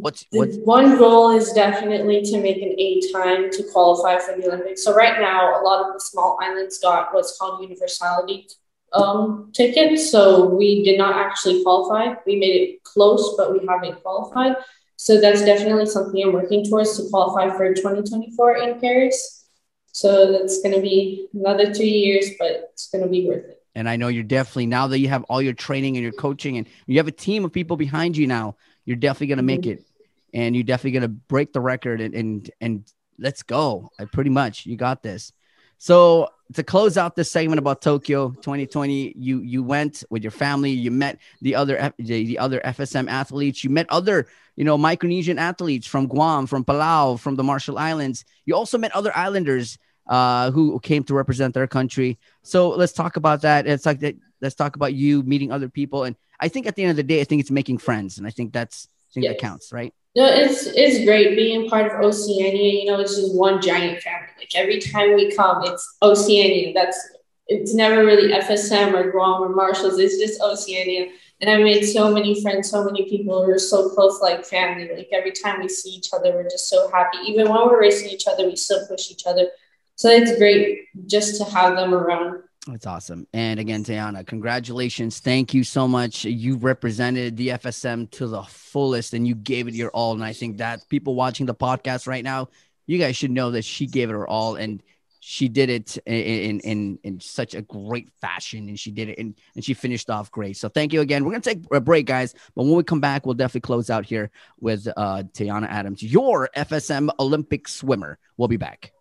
What's 0.00 0.24
what's 0.30 0.56
one 0.58 0.98
goal 0.98 1.30
is 1.30 1.52
definitely 1.52 2.22
to 2.22 2.40
make 2.40 2.56
an 2.62 2.74
A 2.78 3.00
time 3.12 3.50
to 3.50 3.64
qualify 3.72 4.18
for 4.18 4.40
the 4.40 4.46
Olympics. 4.48 4.84
So 4.84 4.94
right 4.94 5.20
now, 5.20 5.60
a 5.60 5.62
lot 5.62 5.86
of 5.86 5.94
the 5.94 6.00
small 6.00 6.38
islands 6.40 6.78
got 6.78 7.14
what's 7.14 7.38
called 7.38 7.62
universality 7.62 8.48
um, 8.92 9.50
tickets. 9.52 10.10
So 10.10 10.46
we 10.46 10.84
did 10.84 10.98
not 10.98 11.16
actually 11.16 11.62
qualify. 11.62 12.14
We 12.26 12.36
made 12.36 12.60
it 12.60 12.84
close, 12.84 13.34
but 13.36 13.52
we 13.52 13.66
haven't 13.66 14.02
qualified. 14.02 14.56
So 14.96 15.20
that's 15.20 15.44
definitely 15.44 15.86
something 15.86 16.22
I'm 16.22 16.32
working 16.32 16.64
towards 16.64 16.96
to 16.96 17.08
qualify 17.10 17.54
for 17.56 17.74
2024 17.74 18.56
in 18.58 18.80
Paris. 18.80 19.46
So 19.92 20.32
that's 20.32 20.62
going 20.62 20.74
to 20.74 20.80
be 20.80 21.28
another 21.34 21.72
two 21.72 21.86
years, 21.86 22.30
but 22.38 22.70
it's 22.72 22.90
going 22.90 23.04
to 23.04 23.10
be 23.10 23.28
worth 23.28 23.44
it. 23.44 23.62
And 23.74 23.88
I 23.88 23.96
know 23.96 24.08
you're 24.08 24.22
definitely 24.22 24.66
now 24.66 24.86
that 24.86 24.98
you 24.98 25.08
have 25.08 25.24
all 25.24 25.42
your 25.42 25.52
training 25.52 25.96
and 25.96 26.02
your 26.02 26.12
coaching 26.12 26.58
and 26.58 26.66
you 26.86 26.98
have 26.98 27.08
a 27.08 27.12
team 27.12 27.44
of 27.44 27.52
people 27.52 27.76
behind 27.76 28.16
you 28.16 28.26
now, 28.26 28.56
you're 28.84 28.96
definitely 28.96 29.28
going 29.28 29.38
to 29.38 29.42
make 29.42 29.62
mm-hmm. 29.62 29.72
it 29.72 29.86
and 30.32 30.54
you're 30.54 30.64
definitely 30.64 30.92
going 30.92 31.02
to 31.02 31.08
break 31.08 31.52
the 31.52 31.60
record 31.60 32.00
and, 32.00 32.14
and, 32.14 32.50
and 32.60 32.92
let's 33.18 33.42
go. 33.42 33.90
I 33.98 34.04
pretty 34.04 34.30
much, 34.30 34.66
you 34.66 34.76
got 34.76 35.02
this. 35.02 35.32
So 35.78 36.28
to 36.54 36.62
close 36.62 36.96
out 36.96 37.16
this 37.16 37.30
segment 37.30 37.58
about 37.58 37.82
Tokyo 37.82 38.30
2020, 38.30 39.14
you 39.16 39.40
you 39.40 39.62
went 39.62 40.04
with 40.08 40.22
your 40.22 40.30
family. 40.30 40.70
You 40.70 40.90
met 40.90 41.18
the 41.40 41.54
other 41.56 41.92
the, 41.98 42.24
the 42.24 42.38
other 42.38 42.60
FSM 42.60 43.08
athletes. 43.08 43.64
You 43.64 43.70
met 43.70 43.86
other 43.88 44.26
you 44.56 44.64
know 44.64 44.78
Micronesian 44.78 45.38
athletes 45.38 45.86
from 45.86 46.06
Guam, 46.06 46.46
from 46.46 46.64
Palau, 46.64 47.18
from 47.18 47.36
the 47.36 47.42
Marshall 47.42 47.78
Islands. 47.78 48.24
You 48.44 48.54
also 48.54 48.78
met 48.78 48.92
other 48.92 49.14
islanders 49.16 49.78
uh, 50.06 50.50
who 50.50 50.78
came 50.80 51.04
to 51.04 51.14
represent 51.14 51.54
their 51.54 51.66
country. 51.66 52.18
So 52.42 52.70
let's 52.70 52.92
talk 52.92 53.16
about 53.16 53.42
that. 53.42 53.66
It's 53.66 53.86
like 53.86 54.00
that. 54.00 54.16
Let's 54.40 54.54
talk 54.54 54.76
about 54.76 54.94
you 54.94 55.22
meeting 55.22 55.52
other 55.52 55.68
people. 55.68 56.04
And 56.04 56.16
I 56.40 56.48
think 56.48 56.66
at 56.66 56.76
the 56.76 56.82
end 56.82 56.90
of 56.90 56.96
the 56.96 57.02
day, 57.02 57.20
I 57.20 57.24
think 57.24 57.40
it's 57.40 57.50
making 57.50 57.78
friends, 57.78 58.18
and 58.18 58.26
I 58.26 58.30
think 58.30 58.52
that's 58.52 58.88
I 59.10 59.14
think 59.14 59.24
yes. 59.24 59.34
that 59.34 59.40
counts, 59.40 59.72
right? 59.72 59.94
No, 60.16 60.26
it's 60.26 60.66
it's 60.66 61.04
great 61.04 61.34
being 61.36 61.68
part 61.68 61.92
of 61.92 62.00
Oceania. 62.04 62.80
You 62.80 62.86
know, 62.86 63.00
it's 63.00 63.16
just 63.16 63.34
one 63.34 63.60
giant 63.60 64.00
family. 64.02 64.28
Like 64.38 64.54
every 64.54 64.78
time 64.78 65.14
we 65.14 65.34
come, 65.34 65.64
it's 65.64 65.96
Oceania. 66.02 66.72
That's 66.74 66.98
it's 67.46 67.74
never 67.74 68.04
really 68.04 68.32
FSM 68.32 68.94
or 68.94 69.10
Guam 69.10 69.42
or 69.42 69.48
Marshalls. 69.50 69.98
It's 69.98 70.18
just 70.18 70.40
Oceania. 70.40 71.10
And 71.40 71.50
I 71.50 71.62
made 71.62 71.82
so 71.82 72.12
many 72.12 72.40
friends, 72.40 72.70
so 72.70 72.84
many 72.84 73.08
people 73.08 73.44
who 73.44 73.50
are 73.50 73.58
so 73.58 73.90
close, 73.90 74.20
like 74.20 74.44
family. 74.44 74.88
Like 74.94 75.08
every 75.12 75.32
time 75.32 75.60
we 75.60 75.68
see 75.68 75.90
each 75.90 76.10
other, 76.12 76.32
we're 76.32 76.44
just 76.48 76.68
so 76.68 76.90
happy. 76.90 77.18
Even 77.26 77.50
when 77.50 77.66
we're 77.66 77.80
racing 77.80 78.08
each 78.08 78.26
other, 78.28 78.46
we 78.46 78.56
still 78.56 78.86
push 78.86 79.10
each 79.10 79.26
other. 79.26 79.48
So 79.96 80.10
it's 80.10 80.36
great 80.38 80.88
just 81.06 81.38
to 81.38 81.44
have 81.44 81.76
them 81.76 81.94
around. 81.94 82.42
That's 82.66 82.86
awesome. 82.86 83.26
And 83.34 83.60
again, 83.60 83.84
Taeyanna, 83.84 84.26
congratulations. 84.26 85.20
Thank 85.20 85.52
you 85.52 85.64
so 85.64 85.86
much. 85.86 86.24
You 86.24 86.56
represented 86.56 87.36
the 87.36 87.48
FSM 87.48 88.10
to 88.12 88.26
the 88.26 88.42
fullest 88.42 89.12
and 89.12 89.28
you 89.28 89.34
gave 89.34 89.68
it 89.68 89.74
your 89.74 89.90
all. 89.90 90.14
And 90.14 90.24
I 90.24 90.32
think 90.32 90.58
that 90.58 90.88
people 90.88 91.14
watching 91.14 91.44
the 91.44 91.54
podcast 91.54 92.06
right 92.06 92.24
now, 92.24 92.48
you 92.86 92.98
guys 92.98 93.16
should 93.16 93.30
know 93.30 93.50
that 93.50 93.64
she 93.64 93.86
gave 93.86 94.08
it 94.08 94.14
her 94.14 94.26
all 94.26 94.56
and 94.56 94.82
she 95.20 95.48
did 95.48 95.68
it 95.68 95.98
in, 96.06 96.60
in, 96.60 96.98
in 97.02 97.20
such 97.20 97.54
a 97.54 97.62
great 97.62 98.10
fashion 98.20 98.68
and 98.68 98.78
she 98.78 98.90
did 98.90 99.10
it 99.10 99.18
and, 99.18 99.34
and 99.54 99.64
she 99.64 99.74
finished 99.74 100.08
off 100.08 100.30
great. 100.30 100.56
So 100.56 100.70
thank 100.70 100.94
you 100.94 101.02
again. 101.02 101.24
We're 101.24 101.32
going 101.32 101.42
to 101.42 101.54
take 101.54 101.64
a 101.70 101.80
break, 101.80 102.06
guys. 102.06 102.34
But 102.54 102.64
when 102.64 102.74
we 102.74 102.82
come 102.82 103.00
back, 103.00 103.26
we'll 103.26 103.34
definitely 103.34 103.62
close 103.62 103.90
out 103.90 104.06
here 104.06 104.30
with 104.58 104.88
uh, 104.96 105.24
Taeyanna 105.34 105.68
Adams, 105.68 106.02
your 106.02 106.48
FSM 106.56 107.10
Olympic 107.18 107.68
swimmer. 107.68 108.18
We'll 108.38 108.48
be 108.48 108.56
back. 108.56 108.93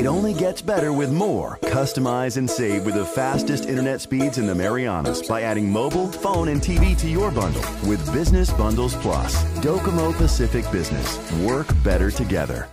It 0.00 0.06
only 0.06 0.32
gets 0.32 0.62
better 0.62 0.94
with 0.94 1.12
more. 1.12 1.58
Customize 1.60 2.38
and 2.38 2.48
save 2.48 2.86
with 2.86 2.94
the 2.94 3.04
fastest 3.04 3.66
internet 3.66 4.00
speeds 4.00 4.38
in 4.38 4.46
the 4.46 4.54
Marianas 4.54 5.20
by 5.28 5.42
adding 5.42 5.70
mobile, 5.70 6.10
phone, 6.10 6.48
and 6.48 6.58
TV 6.58 6.96
to 7.00 7.06
your 7.06 7.30
bundle 7.30 7.60
with 7.86 8.10
Business 8.10 8.50
Bundles 8.50 8.94
Plus. 8.96 9.44
Docomo 9.60 10.16
Pacific 10.16 10.64
Business. 10.72 11.20
Work 11.42 11.66
better 11.84 12.10
together. 12.10 12.66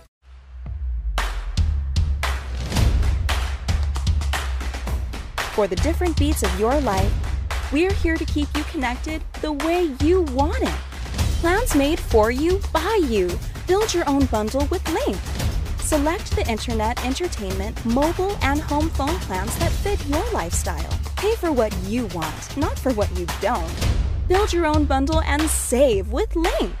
For 5.52 5.66
the 5.66 5.76
different 5.76 6.18
beats 6.18 6.42
of 6.42 6.58
your 6.58 6.80
life, 6.80 7.12
we're 7.70 7.92
here 7.92 8.16
to 8.16 8.24
keep 8.24 8.48
you 8.56 8.64
connected 8.64 9.22
the 9.42 9.52
way 9.52 9.94
you 10.00 10.22
want 10.32 10.62
it. 10.62 10.78
Plans 11.42 11.74
made 11.74 12.00
for 12.00 12.30
you, 12.30 12.58
by 12.72 13.02
you. 13.06 13.28
Build 13.66 13.92
your 13.92 14.08
own 14.08 14.24
bundle 14.24 14.66
with 14.70 14.82
Lynk. 14.88 15.37
Select 15.88 16.36
the 16.36 16.46
internet, 16.50 17.02
entertainment, 17.06 17.82
mobile, 17.86 18.36
and 18.42 18.60
home 18.60 18.90
phone 18.90 19.16
plans 19.20 19.58
that 19.58 19.70
fit 19.70 19.98
your 20.04 20.22
lifestyle. 20.32 20.90
Pay 21.16 21.34
for 21.36 21.50
what 21.50 21.74
you 21.84 22.04
want, 22.08 22.56
not 22.58 22.78
for 22.78 22.92
what 22.92 23.08
you 23.18 23.24
don't. 23.40 23.72
Build 24.28 24.52
your 24.52 24.66
own 24.66 24.84
bundle 24.84 25.22
and 25.22 25.40
save 25.48 26.12
with 26.12 26.36
Link. 26.36 26.74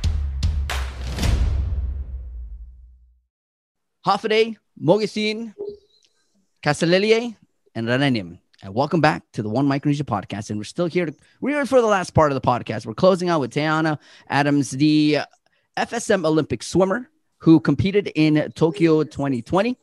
Hafaday, 4.04 4.58
Mogisin, 4.78 5.54
Casalelie, 6.62 7.34
and 7.74 7.88
Rananim. 7.88 8.40
And 8.62 8.74
welcome 8.74 9.00
back 9.00 9.22
to 9.32 9.42
the 9.42 9.48
One 9.48 9.64
Micronesia 9.64 10.04
podcast. 10.04 10.50
And 10.50 10.60
we're 10.60 10.64
still 10.64 10.84
here 10.84 11.06
to 11.06 11.14
we're 11.40 11.54
here 11.54 11.64
for 11.64 11.80
the 11.80 11.86
last 11.86 12.12
part 12.12 12.30
of 12.30 12.34
the 12.34 12.46
podcast. 12.46 12.84
We're 12.84 12.92
closing 12.92 13.30
out 13.30 13.40
with 13.40 13.54
Taeyanna 13.54 13.98
Adams, 14.28 14.72
the 14.72 15.20
FSM 15.78 16.26
Olympic 16.26 16.62
swimmer 16.62 17.08
who 17.38 17.60
competed 17.60 18.10
in 18.14 18.50
Tokyo 18.54 19.02
2020. 19.02 19.76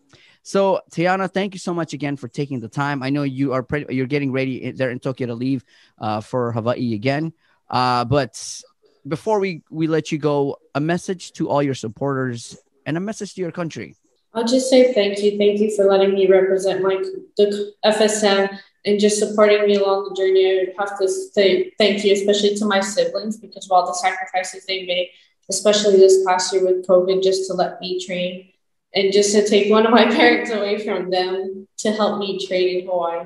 So, 0.43 0.79
Tiana, 0.91 1.31
thank 1.31 1.53
you 1.55 1.59
so 1.59 1.73
much 1.73 1.93
again 1.93 2.17
for 2.17 2.27
taking 2.27 2.59
the 2.59 2.67
time. 2.67 3.01
I 3.01 3.09
know 3.09 3.23
you 3.23 3.53
are 3.53 3.63
pretty, 3.63 3.95
you're 3.95 4.05
getting 4.05 4.31
ready 4.31 4.71
there 4.71 4.91
in 4.91 4.99
Tokyo 4.99 5.27
to 5.27 5.33
leave 5.33 5.65
uh, 5.99 6.21
for 6.21 6.51
Hawaii 6.51 6.93
again. 6.93 7.33
Uh, 7.69 8.05
but 8.05 8.61
before 9.07 9.39
we 9.39 9.63
we 9.71 9.87
let 9.87 10.11
you 10.11 10.17
go, 10.17 10.57
a 10.75 10.79
message 10.79 11.31
to 11.33 11.49
all 11.49 11.63
your 11.63 11.73
supporters 11.73 12.57
and 12.85 12.95
a 12.95 12.99
message 12.99 13.33
to 13.35 13.41
your 13.41 13.51
country. 13.51 13.95
I'll 14.33 14.45
just 14.45 14.69
say 14.69 14.93
thank 14.93 15.19
you, 15.19 15.37
thank 15.37 15.59
you 15.59 15.75
for 15.75 15.85
letting 15.85 16.13
me 16.13 16.27
represent 16.27 16.83
my 16.83 17.01
the 17.37 17.73
FSM 17.83 18.59
and 18.85 18.99
just 18.99 19.17
supporting 19.17 19.65
me 19.65 19.75
along 19.75 20.09
the 20.09 20.15
journey. 20.15 20.45
I 20.45 20.73
have 20.77 20.99
to 20.99 21.07
say 21.07 21.71
thank 21.79 22.03
you, 22.03 22.13
especially 22.13 22.55
to 22.55 22.65
my 22.65 22.81
siblings, 22.81 23.37
because 23.37 23.65
of 23.65 23.71
all 23.71 23.85
the 23.87 23.93
sacrifices 23.93 24.65
they 24.65 24.85
made 24.85 25.09
especially 25.49 25.97
this 25.97 26.23
past 26.25 26.53
year 26.53 26.65
with 26.65 26.87
COVID, 26.87 27.21
just 27.23 27.47
to 27.47 27.53
let 27.53 27.79
me 27.79 28.03
train 28.03 28.49
and 28.93 29.11
just 29.11 29.33
to 29.33 29.47
take 29.47 29.69
one 29.69 29.85
of 29.85 29.91
my 29.91 30.05
parents 30.15 30.49
away 30.49 30.83
from 30.83 31.09
them 31.09 31.67
to 31.77 31.91
help 31.91 32.19
me 32.19 32.45
train 32.45 32.79
in 32.79 32.87
Hawaii. 32.87 33.25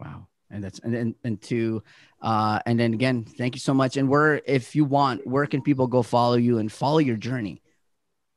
Wow. 0.00 0.28
And 0.50 0.62
that's 0.62 0.78
and 0.80 0.94
and, 0.94 1.14
and 1.24 1.42
to 1.42 1.82
uh 2.22 2.60
and 2.64 2.78
then 2.78 2.94
again, 2.94 3.24
thank 3.24 3.54
you 3.54 3.60
so 3.60 3.74
much. 3.74 3.96
And 3.96 4.08
where 4.08 4.40
if 4.46 4.76
you 4.76 4.84
want, 4.84 5.26
where 5.26 5.46
can 5.46 5.62
people 5.62 5.86
go 5.86 6.02
follow 6.02 6.36
you 6.36 6.58
and 6.58 6.70
follow 6.70 6.98
your 6.98 7.16
journey? 7.16 7.60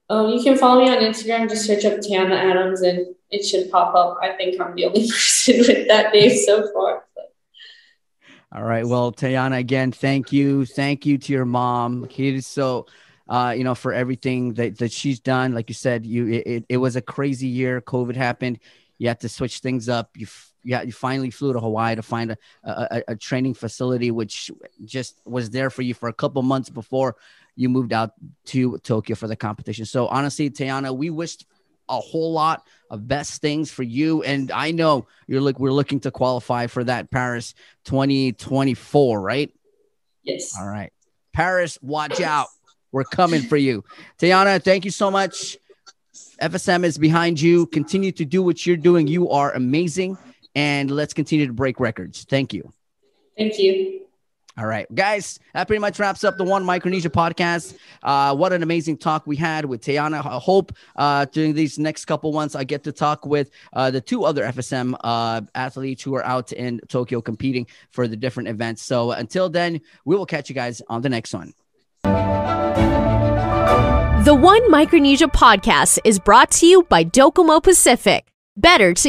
Um, 0.10 0.30
you 0.30 0.42
can 0.42 0.58
follow 0.58 0.84
me 0.84 0.90
on 0.90 0.98
Instagram, 0.98 1.50
just 1.50 1.66
search 1.66 1.84
up 1.86 2.00
Tiana 2.00 2.32
Adams 2.32 2.82
and 2.82 3.08
it 3.30 3.46
should 3.46 3.70
pop 3.70 3.94
up. 3.94 4.18
I 4.22 4.32
think 4.32 4.60
I'm 4.60 4.74
the 4.74 4.86
only 4.86 5.02
person 5.12 5.60
with 5.60 5.88
that 5.90 6.14
name 6.14 6.36
so 6.38 6.72
far. 6.74 7.04
All 8.54 8.64
right. 8.64 8.86
Well, 8.86 9.12
Taeyanna, 9.12 9.58
again, 9.58 9.92
thank 9.92 10.32
you. 10.32 10.66
Thank 10.66 11.06
you 11.06 11.18
to 11.18 11.34
your 11.34 11.46
mom. 11.46 12.08
So, 12.40 12.86
uh, 13.28 13.54
you 13.58 13.66
know, 13.66 13.76
for 13.76 13.92
everything 13.92 14.54
that, 14.54 14.78
that 14.78 14.92
she's 14.92 15.20
done. 15.20 15.54
Like 15.54 15.70
you 15.70 15.76
said, 15.76 16.06
you 16.06 16.28
it, 16.46 16.66
it 16.70 16.78
was 16.78 16.96
a 16.96 17.02
crazy 17.02 17.48
year. 17.48 17.82
COVID 17.82 18.16
happened. 18.16 18.60
You 19.00 19.10
had 19.10 19.20
to 19.20 19.30
switch 19.30 19.60
things 19.60 19.90
up. 19.90 20.12
You 20.16 20.28
yeah, 20.64 20.82
you 20.82 20.92
finally 20.92 21.30
flew 21.30 21.54
to 21.54 21.60
Hawaii 21.60 21.96
to 21.96 22.02
find 22.02 22.32
a, 22.32 22.38
a, 22.64 23.04
a 23.10 23.16
training 23.16 23.54
facility, 23.54 24.12
which 24.12 24.52
just 24.84 25.22
was 25.26 25.50
there 25.50 25.70
for 25.70 25.82
you 25.82 25.94
for 25.94 26.10
a 26.10 26.14
couple 26.14 26.42
months 26.42 26.70
before 26.70 27.16
you 27.56 27.70
moved 27.70 27.94
out 27.94 28.12
to 28.46 28.78
Tokyo 28.80 29.16
for 29.16 29.28
the 29.28 29.36
competition. 29.36 29.86
So 29.86 30.08
honestly, 30.08 30.50
Taeyanna, 30.50 30.96
we 30.96 31.10
wished 31.10 31.46
a 31.90 32.00
whole 32.00 32.34
lot 32.34 32.66
of 32.90 33.08
best 33.08 33.42
things 33.42 33.72
for 33.72 33.84
you. 33.84 34.24
And 34.24 34.52
I 34.52 34.72
know 34.72 35.08
you're 35.28 35.42
like 35.42 35.60
we're 35.60 35.72
looking 35.72 36.00
to 36.02 36.12
qualify 36.12 36.68
for 36.68 36.84
that 36.84 37.12
Paris 37.12 37.54
2024, 37.86 39.22
right? 39.22 39.54
Yes. 40.24 40.56
All 40.60 40.68
right. 40.68 40.92
Paris, 41.34 41.78
watch 41.82 42.22
out. 42.22 42.48
We're 42.92 43.04
coming 43.04 43.42
for 43.42 43.58
you. 43.58 43.84
Taeyanna, 44.18 44.64
thank 44.64 44.86
you 44.86 44.92
so 44.92 45.12
much. 45.12 45.58
FSM 46.42 46.84
is 46.84 46.98
behind 46.98 47.40
you. 47.40 47.68
Continue 47.68 48.12
to 48.14 48.26
do 48.26 48.42
what 48.42 48.66
you're 48.66 48.78
doing. 48.78 49.08
You 49.08 49.30
are 49.30 49.54
amazing. 49.54 50.18
And 50.56 50.90
let's 50.90 51.14
continue 51.14 51.46
to 51.48 51.54
break 51.54 51.80
records. 51.80 52.24
Thank 52.24 52.54
you. 52.54 52.74
Thank 53.38 53.60
you. 53.60 54.07
All 54.58 54.66
right, 54.66 54.88
guys, 54.96 55.40
that 55.54 55.68
pretty 55.68 55.80
much 55.80 56.00
wraps 56.00 56.24
up 56.24 56.38
the 56.40 56.44
One 56.44 56.66
Micronesia 56.66 57.12
podcast. 57.12 57.78
Uh, 58.02 58.36
what 58.36 58.54
an 58.54 58.64
amazing 58.64 58.98
talk 58.98 59.28
we 59.28 59.36
had 59.36 59.66
with 59.66 59.82
Taeyanna. 59.82 60.26
I 60.26 60.40
hope 60.40 60.72
uh, 60.96 61.26
during 61.26 61.54
these 61.54 61.78
next 61.78 62.06
couple 62.06 62.34
months, 62.34 62.56
I 62.56 62.64
get 62.64 62.84
to 62.86 62.92
talk 62.92 63.24
with 63.24 63.52
uh, 63.74 63.92
the 63.92 64.02
two 64.02 64.24
other 64.24 64.44
FSM 64.44 64.96
uh, 65.02 65.42
athletes 65.54 66.02
who 66.02 66.16
are 66.16 66.26
out 66.26 66.54
in 66.54 66.82
Tokyo 66.88 67.22
competing 67.22 67.68
for 67.92 68.08
the 68.08 68.18
different 68.18 68.50
events. 68.50 68.82
So 68.82 69.12
until 69.12 69.48
then, 69.48 69.80
we 70.06 70.16
will 70.16 70.26
catch 70.26 70.50
you 70.50 70.56
guys 70.56 70.82
on 70.90 71.04
the 71.04 71.10
next 71.10 71.36
one. 71.36 71.54
The 74.26 74.34
One 74.34 74.72
Micronesia 74.72 75.28
podcast 75.28 76.00
is 76.04 76.18
brought 76.18 76.50
to 76.54 76.66
you 76.66 76.82
by 76.82 77.04
Docomo 77.04 77.62
Pacific. 77.62 78.26
Better 78.58 78.92
to 78.96 79.06